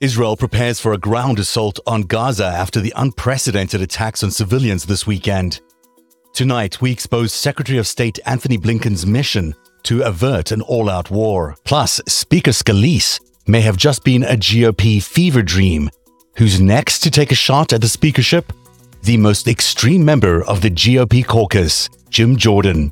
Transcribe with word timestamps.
Israel 0.00 0.34
prepares 0.34 0.80
for 0.80 0.94
a 0.94 0.98
ground 0.98 1.38
assault 1.38 1.78
on 1.86 2.04
Gaza 2.04 2.46
after 2.46 2.80
the 2.80 2.94
unprecedented 2.96 3.82
attacks 3.82 4.22
on 4.24 4.30
civilians 4.30 4.86
this 4.86 5.06
weekend. 5.06 5.60
Tonight, 6.32 6.80
we 6.80 6.90
expose 6.90 7.34
Secretary 7.34 7.76
of 7.76 7.86
State 7.86 8.18
Antony 8.24 8.56
Blinken's 8.56 9.04
mission 9.04 9.54
to 9.82 10.00
avert 10.00 10.52
an 10.52 10.62
all 10.62 10.88
out 10.88 11.10
war. 11.10 11.54
Plus, 11.64 12.00
Speaker 12.08 12.50
Scalise 12.50 13.20
may 13.46 13.60
have 13.60 13.76
just 13.76 14.02
been 14.02 14.22
a 14.22 14.36
GOP 14.36 15.02
fever 15.02 15.42
dream. 15.42 15.90
Who's 16.38 16.62
next 16.62 17.00
to 17.00 17.10
take 17.10 17.30
a 17.30 17.34
shot 17.34 17.74
at 17.74 17.82
the 17.82 17.88
speakership? 17.88 18.54
The 19.02 19.18
most 19.18 19.48
extreme 19.48 20.02
member 20.02 20.42
of 20.44 20.62
the 20.62 20.70
GOP 20.70 21.26
caucus, 21.26 21.90
Jim 22.08 22.38
Jordan. 22.38 22.90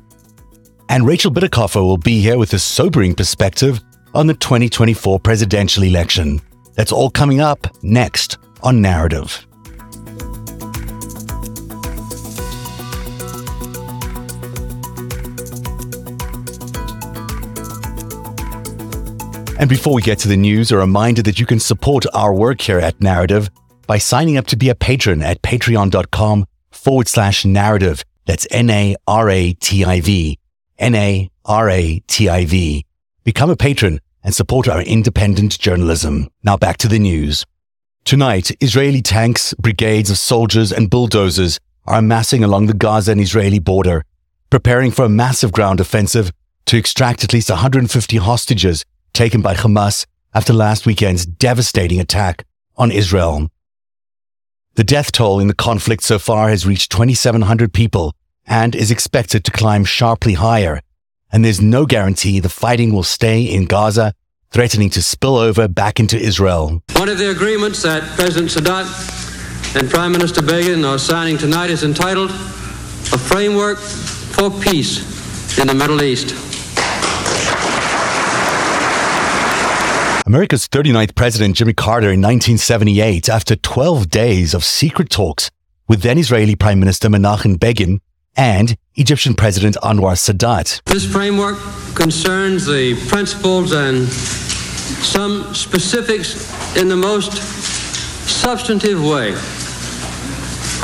And 0.89 1.07
Rachel 1.07 1.31
Bitecofer 1.31 1.81
will 1.81 1.97
be 1.97 2.21
here 2.21 2.37
with 2.37 2.53
a 2.53 2.59
sobering 2.59 3.15
perspective 3.15 3.79
on 4.13 4.27
the 4.27 4.35
2024 4.35 5.19
presidential 5.19 5.81
election. 5.81 6.39
That's 6.79 6.93
all 6.93 7.09
coming 7.09 7.41
up 7.41 7.67
next 7.83 8.37
on 8.63 8.81
Narativ. 8.81 9.43
And 19.59 19.69
before 19.69 19.93
we 19.93 20.01
get 20.01 20.19
to 20.19 20.29
the 20.29 20.37
news, 20.37 20.71
a 20.71 20.77
reminder 20.77 21.21
that 21.23 21.37
you 21.37 21.45
can 21.45 21.59
support 21.59 22.05
our 22.13 22.33
work 22.33 22.61
here 22.61 22.79
at 22.79 22.97
Narativ 22.99 23.49
by 23.85 23.97
signing 23.97 24.37
up 24.37 24.47
to 24.47 24.55
be 24.55 24.69
a 24.69 24.75
patron 24.75 25.21
at 25.21 25.41
patreon.com 25.41 26.45
forward 26.71 27.09
slash 27.09 27.43
narativ. 27.43 28.05
That's 28.25 28.47
N 28.51 28.69
A 28.69 28.95
R 29.05 29.29
A 29.29 29.51
T 29.51 29.83
I 29.83 29.99
V. 29.99 30.39
N 30.77 30.95
A 30.95 31.29
R 31.43 31.69
A 31.69 31.99
T 32.07 32.29
I 32.29 32.45
V. 32.45 32.85
Become 33.25 33.49
a 33.49 33.57
patron 33.57 33.99
and 34.23 34.33
support 34.33 34.67
our 34.67 34.81
independent 34.81 35.57
journalism. 35.59 36.29
Now 36.43 36.57
back 36.57 36.77
to 36.77 36.87
the 36.87 36.99
news. 36.99 37.45
Tonight, 38.05 38.51
Israeli 38.59 39.01
tanks, 39.01 39.53
brigades 39.55 40.09
of 40.09 40.17
soldiers 40.17 40.71
and 40.71 40.89
bulldozers 40.89 41.59
are 41.85 41.99
amassing 41.99 42.43
along 42.43 42.67
the 42.67 42.73
Gaza 42.73 43.11
and 43.11 43.21
Israeli 43.21 43.59
border, 43.59 44.03
preparing 44.49 44.91
for 44.91 45.05
a 45.05 45.09
massive 45.09 45.51
ground 45.51 45.79
offensive 45.79 46.31
to 46.65 46.77
extract 46.77 47.23
at 47.23 47.33
least 47.33 47.49
150 47.49 48.17
hostages 48.17 48.85
taken 49.13 49.41
by 49.41 49.55
Hamas 49.55 50.05
after 50.33 50.53
last 50.53 50.85
weekend's 50.85 51.25
devastating 51.25 51.99
attack 51.99 52.45
on 52.77 52.91
Israel. 52.91 53.49
The 54.75 54.83
death 54.83 55.11
toll 55.11 55.39
in 55.39 55.47
the 55.47 55.53
conflict 55.53 56.03
so 56.03 56.19
far 56.19 56.49
has 56.49 56.65
reached 56.65 56.91
2,700 56.91 57.73
people 57.73 58.13
and 58.45 58.75
is 58.75 58.91
expected 58.91 59.43
to 59.45 59.51
climb 59.51 59.83
sharply 59.83 60.33
higher 60.33 60.81
and 61.31 61.45
there's 61.45 61.61
no 61.61 61.85
guarantee 61.85 62.39
the 62.39 62.49
fighting 62.49 62.93
will 62.93 63.03
stay 63.03 63.43
in 63.43 63.65
Gaza, 63.65 64.13
threatening 64.51 64.89
to 64.91 65.01
spill 65.01 65.37
over 65.37 65.67
back 65.67 65.99
into 65.99 66.17
Israel. 66.17 66.81
One 66.95 67.09
of 67.09 67.17
the 67.17 67.31
agreements 67.31 67.81
that 67.83 68.03
President 68.17 68.51
Sadat 68.51 69.75
and 69.75 69.89
Prime 69.89 70.11
Minister 70.11 70.41
Begin 70.41 70.83
are 70.85 70.97
signing 70.97 71.37
tonight 71.37 71.69
is 71.69 71.83
entitled 71.83 72.31
A 72.31 73.17
Framework 73.17 73.77
for 73.77 74.49
Peace 74.49 75.57
in 75.59 75.67
the 75.67 75.75
Middle 75.75 76.01
East. 76.01 76.33
America's 80.25 80.67
39th 80.67 81.15
President 81.15 81.55
Jimmy 81.55 81.73
Carter 81.73 82.11
in 82.11 82.21
1978, 82.21 83.29
after 83.29 83.55
12 83.55 84.09
days 84.09 84.53
of 84.53 84.63
secret 84.63 85.09
talks 85.09 85.49
with 85.87 86.03
then 86.03 86.19
Israeli 86.19 86.55
Prime 86.55 86.79
Minister 86.79 87.09
Menachem 87.09 87.59
Begin, 87.59 87.99
and 88.39 88.77
Egyptian 88.95 89.33
President 89.33 89.75
Anwar 89.83 90.15
Sadat. 90.15 90.81
This 90.85 91.05
framework 91.05 91.57
concerns 91.93 92.65
the 92.65 92.95
principles 93.09 93.73
and 93.73 94.07
some 94.07 95.53
specifics 95.53 96.47
in 96.77 96.87
the 96.87 96.95
most 96.95 97.33
substantive 97.33 99.03
way, 99.03 99.33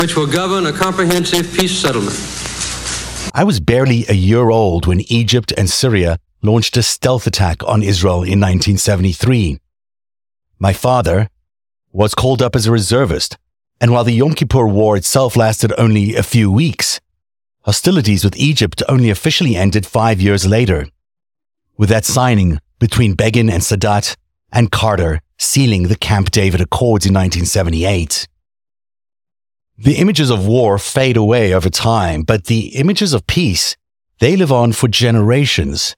which 0.02 0.18
will 0.18 0.28
govern 0.28 0.66
a 0.66 0.74
comprehensive 0.74 1.54
peace 1.54 1.80
settlement. 1.80 2.18
I 3.34 3.46
was 3.46 3.62
barely 3.62 4.06
a 4.10 4.14
year 4.14 4.50
old 4.50 4.86
when 4.86 5.00
Egypt 5.10 5.54
and 5.58 5.70
Syria 5.70 6.18
launched 6.42 6.76
a 6.76 6.84
stealth 6.84 7.26
attack 7.26 7.64
on 7.64 7.82
Israel 7.82 8.22
in 8.24 8.42
1973. 8.42 9.60
My 10.60 10.74
father 10.74 11.30
was 11.94 12.14
called 12.16 12.42
up 12.42 12.54
as 12.54 12.68
a 12.68 12.72
reservist, 12.74 13.38
and 13.80 13.94
while 13.94 14.04
the 14.04 14.12
Yom 14.12 14.34
Kippur 14.34 14.68
War 14.68 14.98
itself 14.98 15.38
lasted 15.38 15.72
only 15.78 16.16
a 16.16 16.24
few 16.24 16.52
weeks, 16.52 17.00
Hostilities 17.66 18.24
with 18.24 18.38
Egypt 18.38 18.84
only 18.88 19.10
officially 19.10 19.56
ended 19.56 19.88
five 19.88 20.22
years 20.22 20.46
later, 20.46 20.88
with 21.78 21.90
that 21.90 22.06
signing 22.06 22.60
between 22.78 23.16
Begin 23.16 23.50
and 23.50 23.64
Sadat 23.64 24.16
and 24.52 24.72
Carter 24.72 25.20
sealing 25.40 25.88
the 25.88 25.96
Camp 25.96 26.30
David 26.30 26.62
Accords 26.62 27.08
in 27.08 27.14
1978. 27.14 28.28
The 29.80 29.96
images 29.96 30.30
of 30.30 30.46
war 30.46 30.78
fade 30.78 31.18
away 31.18 31.56
over 31.56 31.72
time, 31.72 32.22
but 32.22 32.46
the 32.46 32.68
images 32.76 33.14
of 33.14 33.26
peace, 33.26 33.76
they 34.20 34.38
live 34.38 34.52
on 34.52 34.72
for 34.72 34.88
generations. 34.88 35.96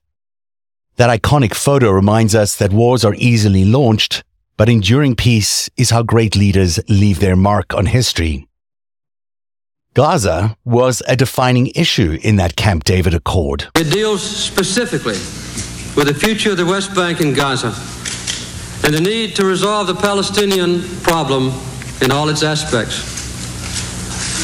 That 0.95 1.09
iconic 1.09 1.53
photo 1.53 1.91
reminds 1.91 2.33
us 2.33 2.55
that 2.55 2.71
wars 2.71 3.03
are 3.03 3.13
easily 3.15 3.65
launched, 3.65 4.23
but 4.55 4.69
enduring 4.69 5.17
peace 5.17 5.69
is 5.75 5.89
how 5.89 6.01
great 6.01 6.33
leaders 6.33 6.79
leave 6.87 7.19
their 7.19 7.35
mark 7.35 7.73
on 7.75 7.87
history. 7.87 8.46
Gaza 9.97 10.55
was 10.63 11.01
a 11.07 11.15
defining 11.15 11.71
issue 11.73 12.19
in 12.21 12.35
that 12.35 12.55
Camp 12.55 12.83
David 12.83 13.15
Accord. 13.15 13.67
It 13.73 13.91
deals 13.91 14.21
specifically 14.21 15.17
with 15.95 16.05
the 16.05 16.13
future 16.13 16.51
of 16.51 16.57
the 16.57 16.67
West 16.67 16.93
Bank 16.93 17.19
and 17.19 17.35
Gaza 17.35 17.73
and 18.83 18.93
the 18.93 19.01
need 19.01 19.35
to 19.37 19.43
resolve 19.43 19.87
the 19.87 19.95
Palestinian 19.95 20.83
problem 21.01 21.51
in 22.03 22.11
all 22.11 22.29
its 22.29 22.43
aspects. 22.43 22.99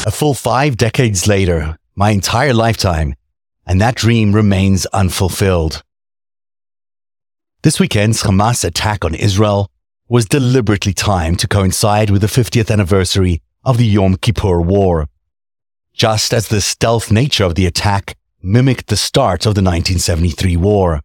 A 0.04 0.10
full 0.10 0.34
five 0.34 0.76
decades 0.76 1.28
later, 1.28 1.78
my 1.94 2.10
entire 2.10 2.52
lifetime, 2.52 3.14
and 3.64 3.80
that 3.80 3.94
dream 3.94 4.32
remains 4.32 4.86
unfulfilled. 4.86 5.84
This 7.62 7.78
weekend's 7.78 8.24
Hamas 8.24 8.64
attack 8.64 9.04
on 9.04 9.14
Israel 9.14 9.70
was 10.08 10.26
deliberately 10.26 10.94
timed 10.94 11.38
to 11.38 11.46
coincide 11.46 12.10
with 12.10 12.22
the 12.22 12.26
50th 12.26 12.72
anniversary 12.72 13.40
of 13.64 13.78
the 13.78 13.86
Yom 13.86 14.16
Kippur 14.16 14.60
War 14.60 15.06
just 15.94 16.34
as 16.34 16.48
the 16.48 16.60
stealth 16.60 17.10
nature 17.10 17.44
of 17.44 17.54
the 17.54 17.66
attack 17.66 18.16
mimicked 18.42 18.88
the 18.88 18.96
start 18.96 19.46
of 19.46 19.54
the 19.54 19.62
1973 19.62 20.56
war. 20.56 21.00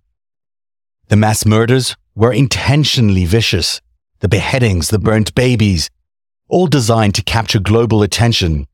The 1.08 1.16
mass 1.16 1.46
murders 1.46 1.96
were 2.16 2.34
intentionally 2.34 3.26
vicious. 3.26 3.82
The 4.20 4.28
beheadings, 4.28 4.90
the 4.90 5.00
burnt 5.00 5.34
babies, 5.36 5.90
all 6.50 6.68
designed 6.68 7.16
to 7.16 7.24
capture 7.24 7.60
global 7.60 8.02
attention, 8.02 8.68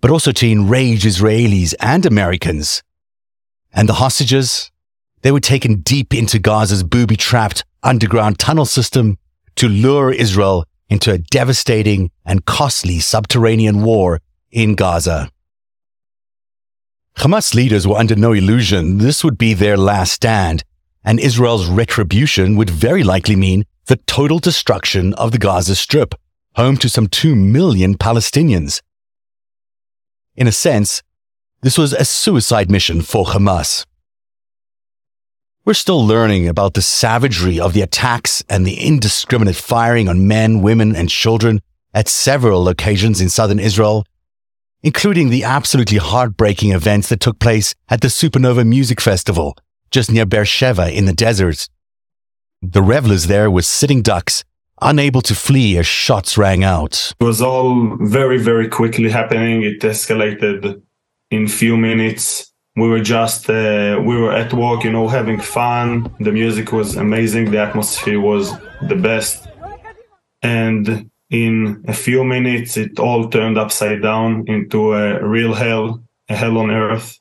but 0.00 0.10
also 0.10 0.32
to 0.32 0.50
enrage 0.50 1.04
Israelis 1.04 1.74
and 1.78 2.04
Americans. 2.04 2.82
And 3.72 3.88
the 3.88 3.94
hostages, 3.94 4.72
they 5.22 5.30
were 5.30 5.40
taken 5.40 5.82
deep 5.82 6.12
into 6.12 6.38
Gaza's 6.38 6.82
booby 6.82 7.16
trapped 7.16 7.64
underground 7.82 8.38
tunnel 8.38 8.64
system 8.64 9.18
to 9.56 9.68
lure 9.68 10.10
Israel 10.10 10.64
into 10.88 11.12
a 11.12 11.18
devastating 11.18 12.10
and 12.24 12.44
costly 12.46 12.98
subterranean 12.98 13.82
war 13.82 14.20
in 14.50 14.74
Gaza. 14.74 15.30
Hamas 17.16 17.54
leaders 17.54 17.86
were 17.86 17.96
under 17.96 18.16
no 18.16 18.32
illusion 18.32 18.98
this 18.98 19.22
would 19.22 19.36
be 19.36 19.52
their 19.54 19.76
last 19.76 20.12
stand, 20.12 20.64
and 21.04 21.20
Israel's 21.20 21.66
retribution 21.66 22.56
would 22.56 22.70
very 22.70 23.02
likely 23.02 23.36
mean 23.36 23.64
the 23.86 23.96
total 24.06 24.38
destruction 24.38 25.12
of 25.14 25.32
the 25.32 25.38
Gaza 25.38 25.74
Strip, 25.74 26.14
home 26.56 26.76
to 26.78 26.88
some 26.88 27.08
2 27.08 27.34
million 27.34 27.96
Palestinians. 27.96 28.80
In 30.36 30.46
a 30.46 30.52
sense, 30.52 31.02
this 31.62 31.76
was 31.76 31.92
a 31.92 32.04
suicide 32.04 32.70
mission 32.70 33.02
for 33.02 33.26
Hamas. 33.26 33.84
We're 35.64 35.74
still 35.74 36.06
learning 36.06 36.48
about 36.48 36.74
the 36.74 36.82
savagery 36.82 37.60
of 37.60 37.74
the 37.74 37.82
attacks 37.82 38.42
and 38.48 38.66
the 38.66 38.80
indiscriminate 38.80 39.56
firing 39.56 40.08
on 40.08 40.26
men, 40.26 40.62
women, 40.62 40.96
and 40.96 41.10
children 41.10 41.60
at 41.92 42.08
several 42.08 42.64
locations 42.64 43.20
in 43.20 43.28
southern 43.28 43.58
Israel 43.58 44.06
including 44.82 45.30
the 45.30 45.44
absolutely 45.44 45.98
heartbreaking 45.98 46.72
events 46.72 47.08
that 47.08 47.20
took 47.20 47.38
place 47.38 47.74
at 47.88 48.00
the 48.00 48.08
Supernova 48.08 48.66
Music 48.66 49.00
Festival, 49.00 49.56
just 49.90 50.10
near 50.10 50.26
Beersheba 50.26 50.90
in 50.96 51.06
the 51.06 51.12
desert. 51.12 51.68
The 52.62 52.82
revelers 52.82 53.26
there 53.26 53.50
were 53.50 53.62
sitting 53.62 54.02
ducks, 54.02 54.44
unable 54.80 55.22
to 55.22 55.34
flee 55.34 55.78
as 55.78 55.86
shots 55.86 56.38
rang 56.38 56.64
out. 56.64 57.12
It 57.20 57.24
was 57.24 57.42
all 57.42 57.96
very, 58.00 58.38
very 58.38 58.68
quickly 58.68 59.10
happening. 59.10 59.62
It 59.62 59.80
escalated 59.80 60.82
in 61.30 61.48
few 61.48 61.76
minutes. 61.76 62.52
We 62.76 62.88
were 62.88 63.00
just, 63.00 63.50
uh, 63.50 64.00
we 64.02 64.16
were 64.16 64.32
at 64.32 64.52
work, 64.52 64.84
you 64.84 64.92
know, 64.92 65.08
having 65.08 65.40
fun. 65.40 66.14
The 66.20 66.32
music 66.32 66.72
was 66.72 66.96
amazing. 66.96 67.50
The 67.50 67.58
atmosphere 67.58 68.20
was 68.20 68.52
the 68.88 68.94
best. 68.94 69.48
And 70.42 71.09
in 71.30 71.84
a 71.86 71.92
few 71.92 72.24
minutes, 72.24 72.76
it 72.76 72.98
all 72.98 73.28
turned 73.28 73.56
upside 73.56 74.02
down 74.02 74.44
into 74.48 74.92
a 74.92 75.24
real 75.24 75.54
hell, 75.54 76.02
a 76.28 76.34
hell 76.34 76.58
on 76.58 76.70
earth. 76.70 77.18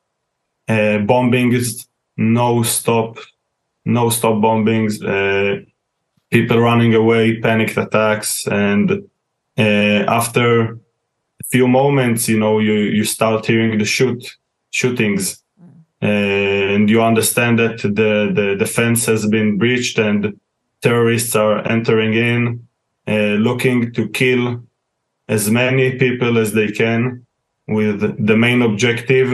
Uh, 0.67 0.99
bombings, 1.05 1.87
no 2.17 2.63
stop, 2.63 3.17
no 3.85 4.09
stop 4.09 4.35
bombings. 4.35 5.03
Uh, 5.03 5.63
people 6.31 6.59
running 6.59 6.95
away, 6.95 7.39
panicked 7.39 7.77
attacks, 7.77 8.47
and 8.47 8.91
uh, 9.57 9.61
after 10.07 10.73
a 10.73 10.77
few 11.51 11.67
moments, 11.67 12.27
you 12.27 12.39
know, 12.39 12.59
you 12.59 12.73
you 12.73 13.03
start 13.03 13.45
hearing 13.45 13.77
the 13.77 13.85
shoot 13.85 14.37
shootings, 14.71 15.43
uh, 16.01 16.05
and 16.05 16.89
you 16.89 17.01
understand 17.01 17.59
that 17.59 17.81
the 17.81 18.31
the 18.33 18.55
defense 18.57 19.05
has 19.05 19.27
been 19.27 19.57
breached 19.57 19.99
and 19.99 20.39
terrorists 20.81 21.35
are 21.35 21.67
entering 21.67 22.13
in, 22.13 22.67
Uh, 23.09 23.37
looking 23.47 23.91
to 23.93 24.07
kill 24.09 24.61
as 25.27 25.49
many 25.49 25.97
people 25.97 26.37
as 26.37 26.53
they 26.53 26.69
can, 26.69 27.25
with 27.67 28.01
the 28.25 28.37
main 28.37 28.61
objective 28.61 29.29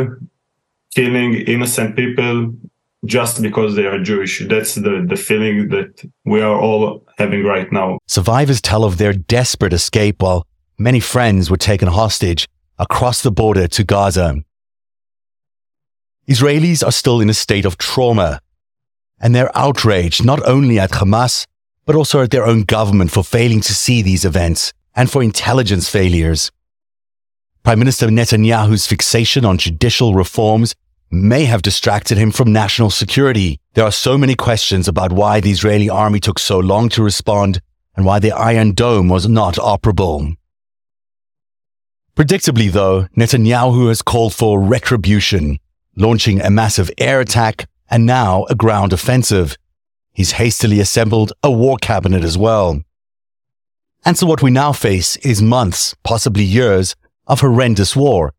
killing 0.94 1.36
innocent 1.48 1.96
people 1.96 2.54
just 3.06 3.42
because 3.42 3.76
they 3.76 3.86
are 3.86 4.00
Jewish. 4.00 4.44
That's 4.48 4.76
the, 4.76 5.06
the 5.08 5.16
feeling 5.16 5.70
that 5.70 6.10
we 6.26 6.42
are 6.42 6.58
all 6.58 7.06
having 7.18 7.44
right 7.44 7.72
now. 7.72 8.00
Survivors 8.08 8.62
tell 8.62 8.84
of 8.84 8.98
their 8.98 9.14
desperate 9.14 9.74
escape 9.74 10.22
while 10.22 10.48
many 10.78 11.00
friends 11.00 11.52
were 11.52 11.58
taken 11.58 11.88
hostage 11.88 12.48
across 12.80 13.22
the 13.22 13.32
border 13.32 13.68
to 13.68 13.84
Gaza. 13.84 14.44
Israelis 16.28 16.86
are 16.86 16.92
still 16.92 17.22
in 17.22 17.30
a 17.30 17.34
state 17.34 17.66
of 17.66 17.78
trauma, 17.78 18.40
and 19.20 19.36
they're 19.36 19.56
outraged 19.56 20.26
not 20.26 20.42
only 20.48 20.80
at 20.80 20.92
Hamas, 20.92 21.46
but 21.86 21.96
also 21.96 22.22
at 22.22 22.32
their 22.32 22.46
own 22.46 22.64
government 22.64 23.12
for 23.12 23.24
failing 23.24 23.62
to 23.62 23.74
see 23.74 24.02
these 24.02 24.26
events 24.26 24.74
and 24.96 25.12
for 25.12 25.22
intelligence 25.22 25.90
failures. 25.90 26.52
Prime 27.64 27.80
Minister 27.80 28.08
Netanyahu's 28.08 28.88
fixation 28.88 29.46
on 29.46 29.58
judicial 29.58 30.14
reforms 30.14 30.76
may 31.12 31.46
have 31.46 31.62
distracted 31.62 32.18
him 32.18 32.32
from 32.32 32.52
national 32.52 32.90
security. 32.90 33.60
There 33.74 33.86
are 33.86 33.92
so 33.92 34.18
many 34.18 34.36
questions 34.36 34.88
about 34.88 35.12
why 35.12 35.40
the 35.40 35.52
Israeli 35.52 35.90
army 35.90 36.20
took 36.20 36.40
so 36.40 36.60
long 36.60 36.90
to 36.90 37.04
respond 37.04 37.62
and 37.96 38.06
why 38.06 38.20
the 38.20 38.32
Iron 38.32 38.74
Dome 38.74 39.08
was 39.08 39.28
not 39.28 39.56
operable. 39.56 40.36
Predictably, 42.16 42.72
though, 42.72 43.08
Netanyahu 43.18 43.90
has 43.90 44.02
called 44.02 44.34
for 44.34 44.62
retribution, 44.62 45.60
launching 45.96 46.42
a 46.42 46.50
massive 46.50 46.90
air 46.98 47.20
attack 47.20 47.68
and 47.90 48.06
now 48.06 48.46
a 48.46 48.56
ground 48.56 48.94
offensive. 48.94 49.58
He's 50.16 50.32
hastily 50.34 50.80
assembled 50.80 51.34
a 51.44 51.52
war 51.52 51.78
cabinet 51.80 52.24
as 52.24 52.38
well. 52.38 52.82
And 54.04 54.18
so 54.18 54.26
what 54.26 54.42
we 54.42 54.50
now 54.50 54.72
face 54.72 55.18
is 55.18 55.42
months, 55.42 55.96
possibly 56.04 56.44
years, 56.44 56.96
of 57.28 57.42
horrendous 57.42 57.96
war 57.96 58.34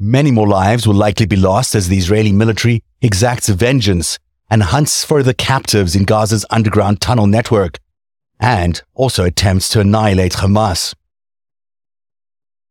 Many 0.00 0.30
more 0.30 0.46
lives 0.46 0.86
will 0.86 0.94
likely 0.94 1.26
be 1.26 1.34
lost 1.34 1.74
as 1.74 1.88
the 1.88 1.98
Israeli 1.98 2.30
military 2.30 2.84
exacts 3.02 3.48
vengeance 3.48 4.16
and 4.48 4.62
hunts 4.62 5.02
for 5.02 5.24
the 5.24 5.34
captives 5.34 5.96
in 5.96 6.04
Gaza's 6.04 6.46
underground 6.50 7.00
tunnel 7.00 7.26
network, 7.26 7.80
and 8.38 8.80
also 8.94 9.24
attempts 9.24 9.68
to 9.70 9.80
annihilate 9.80 10.34
Hamas. 10.34 10.94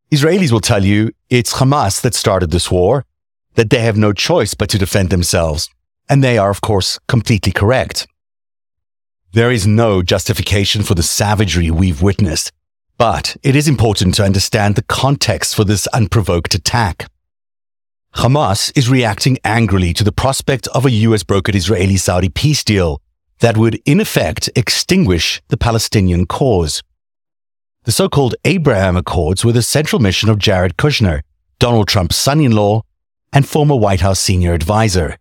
Israelis 0.09 0.53
will 0.53 0.61
tell 0.61 0.85
you 0.85 1.11
it's 1.29 1.55
Hamas 1.55 1.99
that 1.99 2.15
started 2.15 2.51
this 2.51 2.71
war, 2.71 3.03
that 3.55 3.69
they 3.71 3.79
have 3.79 3.97
no 3.97 4.13
choice 4.13 4.53
but 4.53 4.69
to 4.69 4.77
defend 4.77 5.09
themselves, 5.09 5.69
and 6.07 6.23
they 6.23 6.37
are, 6.37 6.49
of 6.49 6.61
course, 6.61 6.97
completely 7.09 7.51
correct. 7.51 8.07
There 9.33 9.51
is 9.51 9.67
no 9.67 10.01
justification 10.01 10.83
for 10.83 10.95
the 10.95 11.03
savagery 11.03 11.69
we've 11.69 12.01
witnessed, 12.01 12.51
but 12.97 13.35
it 13.43 13.55
is 13.57 13.67
important 13.67 14.15
to 14.15 14.23
understand 14.23 14.75
the 14.75 14.83
context 14.83 15.53
for 15.53 15.65
this 15.65 15.85
unprovoked 15.87 16.55
attack. 16.55 17.09
Hamas 18.15 18.71
is 18.75 18.89
reacting 18.89 19.37
angrily 19.43 19.93
to 19.93 20.03
the 20.05 20.13
prospect 20.13 20.67
of 20.67 20.85
a 20.85 20.91
US 20.91 21.23
brokered 21.23 21.55
Israeli 21.55 21.97
Saudi 21.97 22.29
peace 22.29 22.63
deal 22.63 23.01
that 23.39 23.57
would, 23.57 23.79
in 23.85 23.99
effect, 23.99 24.49
extinguish 24.55 25.41
the 25.49 25.57
Palestinian 25.57 26.25
cause. 26.25 26.81
The 27.83 27.91
so 27.91 28.07
called 28.07 28.35
Abraham 28.45 28.95
Accords 28.95 29.43
were 29.43 29.51
the 29.51 29.61
central 29.61 30.01
mission 30.01 30.29
of 30.29 30.39
Jared 30.39 30.77
Kushner, 30.77 31.21
Donald 31.59 31.89
Trump's 31.89 32.15
son 32.15 32.39
in 32.39 32.53
law 32.53 32.83
and 33.33 33.47
former 33.47 33.75
White 33.75 34.01
House 34.01 34.21
senior 34.21 34.53
advisor. 34.53 35.17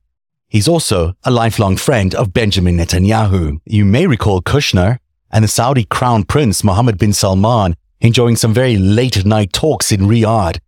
He's 0.49 0.69
also 0.69 1.15
a 1.25 1.31
lifelong 1.31 1.77
friend 1.77 2.15
of 2.15 2.33
Benjamin 2.33 2.77
Netanyahu. 2.77 3.59
You 3.65 3.85
may 3.85 4.07
recall 4.07 4.41
Kushner 4.43 4.99
and 5.31 5.43
the 5.43 5.49
Saudi 5.49 5.85
crown 5.85 6.25
prince 6.25 6.63
Mohammed 6.63 6.99
bin 6.99 7.13
Salman 7.13 7.75
enjoying 8.01 8.37
some 8.37 8.55
very 8.55 8.77
late 8.77 9.25
night 9.25 9.53
talks 9.53 9.91
in 9.91 10.03
Riyadh 10.03 10.59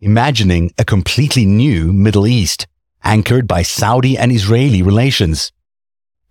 imagining 0.00 0.72
a 0.78 0.84
completely 0.84 1.44
new 1.44 1.92
Middle 1.92 2.26
East 2.26 2.66
anchored 3.02 3.46
by 3.48 3.62
Saudi 3.62 4.16
and 4.16 4.30
Israeli 4.32 4.82
relations. 4.82 5.52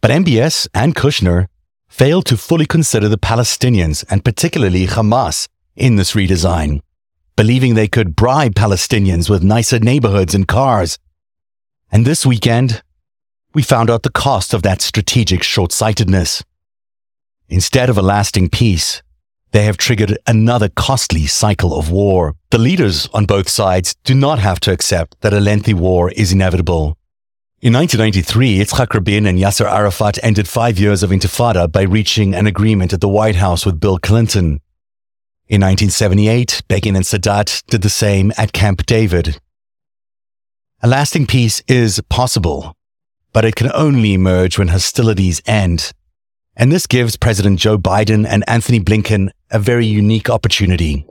But 0.01 0.11
MBS 0.11 0.67
and 0.73 0.95
Kushner 0.95 1.47
failed 1.87 2.25
to 2.27 2.37
fully 2.37 2.65
consider 2.65 3.09
the 3.09 3.17
Palestinians 3.17 4.05
and 4.09 4.23
particularly 4.23 4.87
Hamas 4.87 5.47
in 5.75 5.95
this 5.95 6.13
redesign, 6.13 6.81
believing 7.35 7.73
they 7.73 7.87
could 7.87 8.15
bribe 8.15 8.55
Palestinians 8.55 9.29
with 9.29 9.43
nicer 9.43 9.79
neighborhoods 9.79 10.35
and 10.35 10.47
cars. 10.47 10.97
And 11.91 12.05
this 12.05 12.25
weekend, 12.25 12.81
we 13.53 13.61
found 13.61 13.89
out 13.89 14.03
the 14.03 14.09
cost 14.09 14.53
of 14.53 14.63
that 14.63 14.81
strategic 14.81 15.43
short-sightedness. 15.43 16.43
Instead 17.49 17.89
of 17.89 17.97
a 17.97 18.01
lasting 18.01 18.49
peace, 18.49 19.01
they 19.51 19.63
have 19.63 19.77
triggered 19.77 20.17
another 20.27 20.69
costly 20.69 21.25
cycle 21.25 21.77
of 21.77 21.89
war. 21.89 22.35
The 22.51 22.57
leaders 22.57 23.07
on 23.13 23.25
both 23.25 23.49
sides 23.49 23.95
do 24.03 24.13
not 24.13 24.39
have 24.39 24.59
to 24.61 24.71
accept 24.71 25.19
that 25.21 25.33
a 25.33 25.39
lengthy 25.39 25.73
war 25.73 26.11
is 26.11 26.31
inevitable. 26.31 26.97
In 27.59 27.73
1993, 27.73 28.59
Yitzhak 28.59 28.93
Rabin 28.93 29.25
and 29.25 29.39
Yasser 29.39 29.65
Arafat 29.65 30.23
ended 30.23 30.47
five 30.47 30.77
years 30.77 31.01
of 31.01 31.09
intifada 31.09 31.71
by 31.71 31.81
reaching 31.81 32.35
an 32.35 32.45
agreement 32.45 32.93
at 32.93 33.01
the 33.01 33.09
White 33.09 33.37
House 33.37 33.65
with 33.65 33.79
Bill 33.79 33.97
Clinton. 33.97 34.61
In 35.47 35.61
1978, 35.61 36.61
Begin 36.67 36.95
and 36.95 37.05
Sadat 37.05 37.65
did 37.67 37.81
the 37.81 37.89
same 37.89 38.31
at 38.37 38.51
Camp 38.51 38.85
David. 38.85 39.39
A 40.83 40.87
lasting 40.87 41.25
peace 41.25 41.63
is 41.67 41.99
possible, 42.09 42.75
but 43.37 43.45
it 43.45 43.55
can 43.55 43.71
only 43.75 44.15
emerge 44.15 44.57
when 44.57 44.69
hostilities 44.69 45.43
end. 45.45 45.91
And 46.55 46.71
this 46.71 46.87
gives 46.87 47.17
President 47.17 47.59
Joe 47.59 47.77
Biden 47.77 48.25
and 48.25 48.43
Antony 48.47 48.79
Blinken 48.79 49.29
a 49.51 49.59
very 49.59 49.85
unique 49.85 50.27
opportunity. 50.27 51.05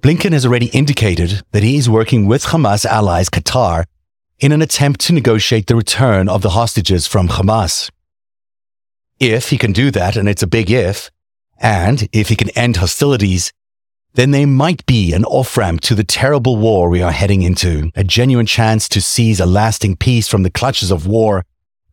Blinken 0.00 0.32
has 0.32 0.44
already 0.44 0.66
indicated 0.70 1.42
that 1.52 1.62
he 1.62 1.76
is 1.76 1.88
working 1.88 2.26
with 2.26 2.46
Hamas 2.46 2.84
allies 2.84 3.30
Qatar 3.30 3.84
in 4.40 4.50
an 4.50 4.62
attempt 4.62 4.98
to 5.02 5.12
negotiate 5.12 5.68
the 5.68 5.76
return 5.76 6.28
of 6.28 6.42
the 6.42 6.56
hostages 6.58 7.06
from 7.06 7.28
Hamas. 7.28 7.88
If 9.20 9.50
he 9.50 9.58
can 9.58 9.72
do 9.72 9.92
that, 9.92 10.16
and 10.16 10.28
it's 10.28 10.42
a 10.42 10.48
big 10.48 10.72
if, 10.72 11.08
and 11.56 12.08
if 12.12 12.30
he 12.30 12.34
can 12.34 12.50
end 12.58 12.78
hostilities, 12.78 13.52
then 14.14 14.30
there 14.30 14.46
might 14.46 14.84
be 14.86 15.12
an 15.12 15.24
off 15.24 15.56
ramp 15.56 15.80
to 15.82 15.94
the 15.94 16.04
terrible 16.04 16.56
war 16.56 16.88
we 16.88 17.00
are 17.02 17.12
heading 17.12 17.42
into, 17.42 17.90
a 17.94 18.04
genuine 18.04 18.46
chance 18.46 18.88
to 18.88 19.00
seize 19.00 19.40
a 19.40 19.46
lasting 19.46 19.96
peace 19.96 20.28
from 20.28 20.42
the 20.42 20.50
clutches 20.50 20.90
of 20.90 21.06
war 21.06 21.44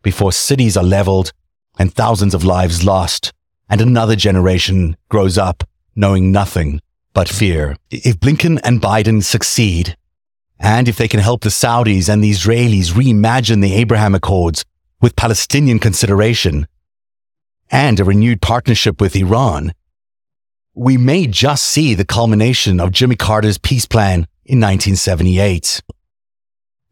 before 0.01 0.31
cities 0.31 0.75
are 0.75 0.83
leveled 0.83 1.31
and 1.77 1.93
thousands 1.93 2.33
of 2.33 2.43
lives 2.43 2.83
lost, 2.83 3.31
and 3.69 3.79
another 3.79 4.15
generation 4.15 4.97
grows 5.07 5.37
up 5.37 5.63
knowing 5.95 6.31
nothing 6.31 6.81
but 7.13 7.29
fear. 7.29 7.77
If 7.89 8.19
Blinken 8.19 8.59
and 8.63 8.81
Biden 8.81 9.23
succeed, 9.23 9.95
and 10.59 10.89
if 10.89 10.97
they 10.97 11.07
can 11.07 11.21
help 11.21 11.41
the 11.41 11.49
Saudis 11.49 12.09
and 12.09 12.21
the 12.21 12.31
Israelis 12.31 12.91
reimagine 12.91 13.61
the 13.61 13.75
Abraham 13.75 14.13
Accords 14.13 14.65
with 15.01 15.15
Palestinian 15.15 15.79
consideration 15.79 16.67
and 17.71 17.99
a 17.99 18.03
renewed 18.03 18.41
partnership 18.41 18.99
with 18.99 19.15
Iran, 19.15 19.73
we 20.79 20.95
may 20.95 21.27
just 21.27 21.65
see 21.65 21.93
the 21.93 22.05
culmination 22.05 22.79
of 22.79 22.93
Jimmy 22.93 23.17
Carter's 23.17 23.57
peace 23.57 23.85
plan 23.85 24.25
in 24.45 24.61
1978. 24.61 25.81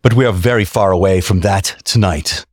But 0.01 0.13
we 0.13 0.25
are 0.25 0.33
very 0.33 0.65
far 0.65 0.91
away 0.91 1.21
from 1.21 1.39
that 1.39 1.77
tonight. 1.85 2.45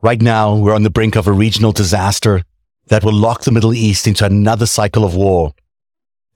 Right 0.00 0.22
now, 0.22 0.56
we're 0.56 0.74
on 0.74 0.82
the 0.82 0.88
brink 0.88 1.16
of 1.16 1.26
a 1.26 1.32
regional 1.32 1.72
disaster 1.72 2.44
that 2.86 3.04
will 3.04 3.12
lock 3.12 3.42
the 3.42 3.52
Middle 3.52 3.74
East 3.74 4.06
into 4.06 4.24
another 4.24 4.64
cycle 4.64 5.04
of 5.04 5.14
war 5.14 5.52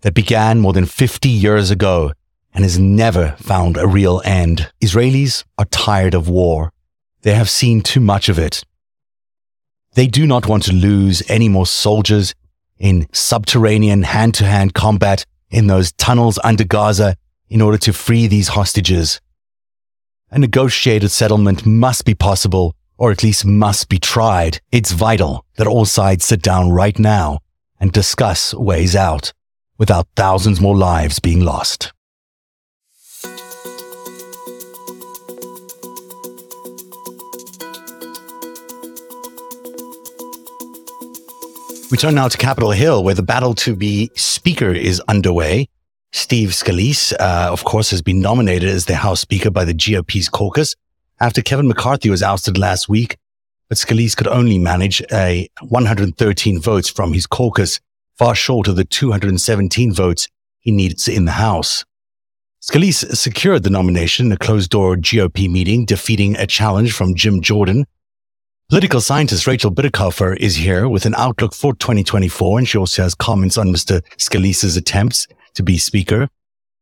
that 0.02 0.12
began 0.12 0.60
more 0.60 0.74
than 0.74 0.84
50 0.84 1.30
years 1.30 1.70
ago 1.70 2.12
and 2.52 2.64
has 2.64 2.78
never 2.78 3.36
found 3.38 3.78
a 3.78 3.88
real 3.88 4.20
end. 4.26 4.70
Israelis 4.82 5.42
are 5.56 5.64
tired 5.64 6.12
of 6.12 6.28
war. 6.28 6.70
They 7.22 7.32
have 7.32 7.48
seen 7.48 7.80
too 7.80 8.00
much 8.00 8.28
of 8.28 8.38
it. 8.38 8.62
They 9.94 10.06
do 10.06 10.26
not 10.26 10.46
want 10.46 10.64
to 10.64 10.74
lose 10.74 11.22
any 11.30 11.48
more 11.48 11.66
soldiers 11.66 12.34
in 12.78 13.07
subterranean 13.12 14.02
hand 14.02 14.35
to 14.35 14.45
hand 14.45 14.75
combat 14.75 15.25
in 15.50 15.66
those 15.66 15.93
tunnels 15.93 16.38
under 16.43 16.64
Gaza 16.64 17.16
in 17.49 17.61
order 17.61 17.78
to 17.78 17.93
free 17.93 18.26
these 18.26 18.49
hostages. 18.49 19.21
A 20.31 20.38
negotiated 20.38 21.11
settlement 21.11 21.64
must 21.64 22.04
be 22.04 22.14
possible 22.14 22.75
or 22.97 23.11
at 23.11 23.23
least 23.23 23.45
must 23.45 23.88
be 23.88 23.99
tried, 23.99 24.61
it's 24.71 24.93
vital 24.93 25.45
that 25.57 25.66
all 25.66 25.85
sides 25.85 26.25
sit 26.25 26.43
down 26.43 26.71
right 26.71 26.99
now 26.99 27.38
and 27.81 27.93
discuss 27.93 28.54
ways 28.54 28.95
out 28.95 29.33
without 29.78 30.07
thousands 30.16 30.61
more 30.61 30.76
lives 30.76 31.19
being 31.19 31.40
lost. 31.40 31.93
We 41.94 41.98
turn 41.98 42.16
now 42.16 42.26
to 42.26 42.36
Capitol 42.36 42.72
Hill, 42.72 43.04
where 43.04 43.14
the 43.14 43.22
battle 43.22 43.54
to 43.54 43.76
be 43.76 44.10
Speaker 44.16 44.72
is 44.72 44.98
underway. 45.06 45.68
Steve 46.12 46.48
Scalise, 46.48 47.12
uh, 47.20 47.50
of 47.52 47.62
course, 47.62 47.92
has 47.92 48.02
been 48.02 48.18
nominated 48.18 48.68
as 48.68 48.86
the 48.86 48.96
House 48.96 49.20
Speaker 49.20 49.48
by 49.48 49.64
the 49.64 49.74
GOP's 49.74 50.28
caucus 50.28 50.74
after 51.20 51.40
Kevin 51.40 51.68
McCarthy 51.68 52.10
was 52.10 52.20
ousted 52.20 52.58
last 52.58 52.88
week. 52.88 53.16
But 53.68 53.78
Scalise 53.78 54.16
could 54.16 54.26
only 54.26 54.58
manage 54.58 55.02
a 55.12 55.48
113 55.60 56.60
votes 56.60 56.90
from 56.90 57.12
his 57.12 57.28
caucus, 57.28 57.78
far 58.18 58.34
short 58.34 58.66
of 58.66 58.74
the 58.74 58.84
217 58.84 59.92
votes 59.92 60.26
he 60.58 60.72
needs 60.72 61.06
in 61.06 61.26
the 61.26 61.30
House. 61.30 61.84
Scalise 62.60 63.16
secured 63.16 63.62
the 63.62 63.70
nomination 63.70 64.26
in 64.26 64.32
a 64.32 64.36
closed 64.36 64.70
door 64.70 64.96
GOP 64.96 65.48
meeting, 65.48 65.84
defeating 65.84 66.34
a 66.38 66.46
challenge 66.48 66.92
from 66.92 67.14
Jim 67.14 67.40
Jordan, 67.40 67.86
Political 68.71 69.02
scientist 69.02 69.47
Rachel 69.47 69.71
Bitecofer 69.71 70.38
is 70.38 70.56
here 70.56 70.88
with 70.88 71.04
an 71.04 71.14
outlook 71.16 71.52
for 71.54 71.75
2024, 71.75 72.59
and 72.59 72.66
she 72.66 72.78
also 72.78 73.02
has 73.02 73.14
comments 73.14 73.59
on 73.59 73.68
Mr. 73.68 74.00
Scalise's 74.16 74.75
attempts 74.75 75.26
to 75.52 75.62
be 75.62 75.76
speaker. 75.76 76.28